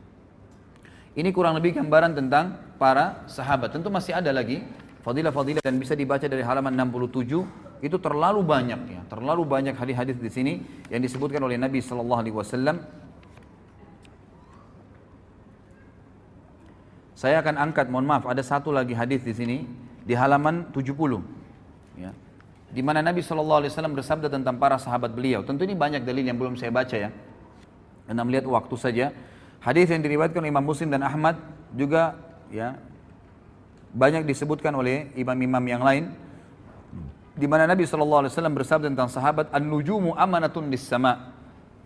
[1.15, 3.71] Ini kurang lebih gambaran tentang para sahabat.
[3.71, 4.59] Tentu masih ada lagi
[5.07, 10.31] fadilah-fadilah dan bisa dibaca dari halaman 67 itu terlalu banyak ya, terlalu banyak hadis-hadis di
[10.31, 10.53] sini
[10.91, 12.83] yang disebutkan oleh Nabi sallallahu alaihi wasallam
[17.15, 19.57] Saya akan angkat, mohon maaf, ada satu lagi hadis di sini
[20.03, 21.23] di halaman 70.
[21.95, 22.11] Ya.
[22.75, 25.39] Di mana Nabi Shallallahu Alaihi Wasallam bersabda tentang para sahabat beliau.
[25.47, 27.09] Tentu ini banyak dalil yang belum saya baca ya.
[28.03, 29.05] Karena melihat waktu saja.
[29.65, 31.41] Hadis yang diriwayatkan oleh Imam Muslim dan Ahmad
[31.73, 32.13] juga
[32.53, 32.77] ya
[33.97, 36.13] banyak disebutkan oleh imam-imam yang lain
[37.33, 41.33] di mana Nabi Shallallahu Alaihi Wasallam bersabda tentang sahabat an-nujumu amanatun lis sama.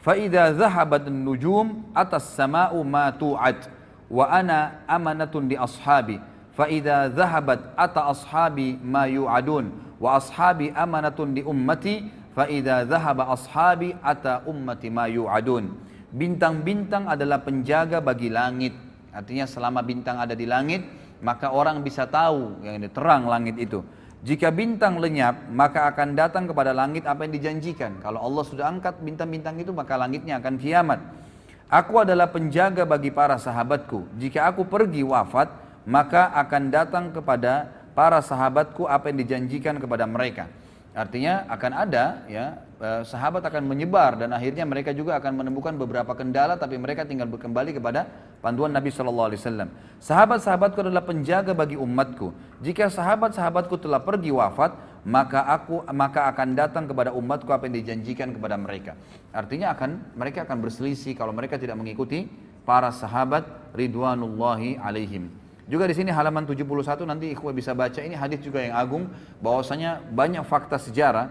[0.04, 3.72] Fa idza dhahabat an-nujum atas sama'u ma tu'ad.
[4.12, 6.20] Wa ana amanatun di ashabi.
[6.60, 9.72] Fa idza dhahabat ata ashabi ma yu'adun.
[10.04, 12.12] Wa ashabi amanatun di ummati.
[12.36, 18.74] Fa idza dhahaba ashabi ata ummati ma yu'adun bintang-bintang adalah penjaga bagi langit
[19.14, 20.86] artinya selama bintang ada di langit
[21.20, 23.84] maka orang bisa tahu yang ini terang langit itu
[24.20, 28.04] jika bintang lenyap, maka akan datang kepada langit apa yang dijanjikan.
[28.04, 31.00] Kalau Allah sudah angkat bintang-bintang itu, maka langitnya akan kiamat.
[31.72, 34.12] Aku adalah penjaga bagi para sahabatku.
[34.20, 35.48] Jika aku pergi wafat,
[35.88, 40.52] maka akan datang kepada para sahabatku apa yang dijanjikan kepada mereka.
[40.92, 46.16] Artinya akan ada ya eh, sahabat akan menyebar dan akhirnya mereka juga akan menemukan beberapa
[46.16, 48.08] kendala tapi mereka tinggal kembali kepada
[48.40, 49.70] panduan Nabi Shallallahu Alaihi Wasallam.
[50.00, 52.32] Sahabat-sahabatku adalah penjaga bagi umatku.
[52.64, 54.74] Jika sahabat-sahabatku telah pergi wafat,
[55.08, 58.96] maka aku maka akan datang kepada umatku apa yang dijanjikan kepada mereka.
[59.32, 62.28] Artinya akan mereka akan berselisih kalau mereka tidak mengikuti
[62.68, 65.32] para sahabat ridwanullahi alaihim.
[65.70, 66.66] Juga di sini halaman 71
[67.06, 69.06] nanti ikhwah bisa baca ini hadis juga yang agung
[69.38, 71.30] bahwasanya banyak fakta sejarah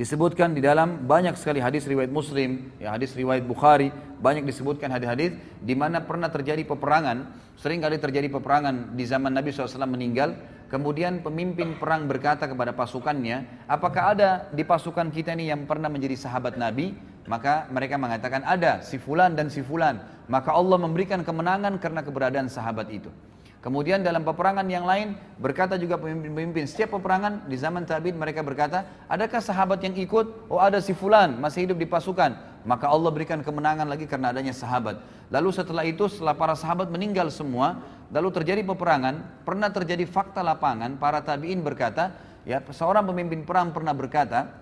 [0.00, 5.36] disebutkan di dalam banyak sekali hadis riwayat Muslim, ya hadis riwayat Bukhari, banyak disebutkan hadis-hadis
[5.60, 7.28] di mana pernah terjadi peperangan,
[7.60, 10.40] sering kali terjadi peperangan di zaman Nabi SAW meninggal,
[10.72, 16.16] kemudian pemimpin perang berkata kepada pasukannya, apakah ada di pasukan kita ini yang pernah menjadi
[16.16, 16.96] sahabat Nabi?
[17.28, 20.00] Maka mereka mengatakan ada si fulan dan si fulan.
[20.32, 23.12] Maka Allah memberikan kemenangan karena keberadaan sahabat itu.
[23.60, 28.88] Kemudian dalam peperangan yang lain berkata juga pemimpin-pemimpin setiap peperangan di zaman tabi'in mereka berkata,
[29.04, 30.48] adakah sahabat yang ikut?
[30.48, 32.32] Oh ada si fulan masih hidup di pasukan.
[32.64, 35.04] Maka Allah berikan kemenangan lagi karena adanya sahabat.
[35.28, 40.96] Lalu setelah itu setelah para sahabat meninggal semua, lalu terjadi peperangan, pernah terjadi fakta lapangan,
[40.96, 42.16] para tabi'in berkata,
[42.48, 44.56] ya seorang pemimpin perang pernah berkata,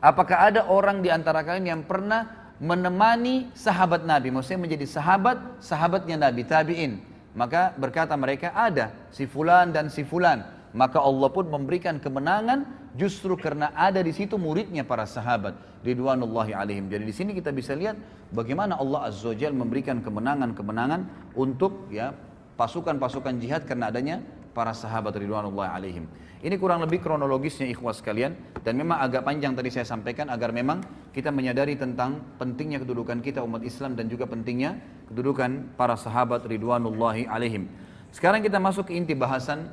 [0.00, 6.16] apakah ada orang di antara kalian yang pernah menemani sahabat Nabi, maksudnya menjadi sahabat, sahabatnya
[6.16, 7.11] Nabi, tabi'in.
[7.32, 10.44] Maka berkata mereka ada si fulan dan si fulan.
[10.72, 12.64] Maka Allah pun memberikan kemenangan
[12.96, 16.88] justru karena ada di situ muridnya para sahabat ridwanullahi alaihim.
[16.88, 17.96] Jadi di sini kita bisa lihat
[18.32, 22.16] bagaimana Allah Azza wa memberikan kemenangan-kemenangan untuk ya
[22.56, 24.20] pasukan-pasukan jihad karena adanya
[24.52, 26.04] para sahabat ridwanullahi alaihim.
[26.42, 28.34] Ini kurang lebih kronologisnya ikhwas sekalian
[28.66, 30.82] dan memang agak panjang tadi saya sampaikan agar memang
[31.14, 34.76] kita menyadari tentang pentingnya kedudukan kita umat Islam dan juga pentingnya
[35.06, 37.70] kedudukan para sahabat ridwanullahi alaihim.
[38.10, 39.70] Sekarang kita masuk ke inti bahasan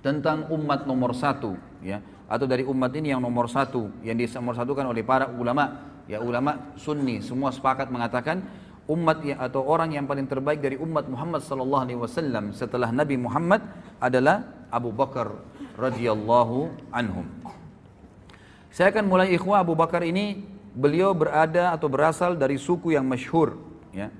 [0.00, 5.04] tentang umat nomor satu ya atau dari umat ini yang nomor satu yang satukan oleh
[5.04, 8.44] para ulama ya ulama sunni semua sepakat mengatakan
[8.86, 13.16] umat yang, atau orang yang paling terbaik dari umat Muhammad sallallahu alaihi wasallam setelah Nabi
[13.16, 13.64] Muhammad
[13.96, 15.34] adalah Abu Bakar
[15.74, 17.26] radhiyallahu anhum.
[18.70, 20.44] Saya akan mulai ikhwah Abu Bakar ini
[20.74, 23.58] beliau berada atau berasal dari suku yang masyhur
[23.94, 24.10] ya.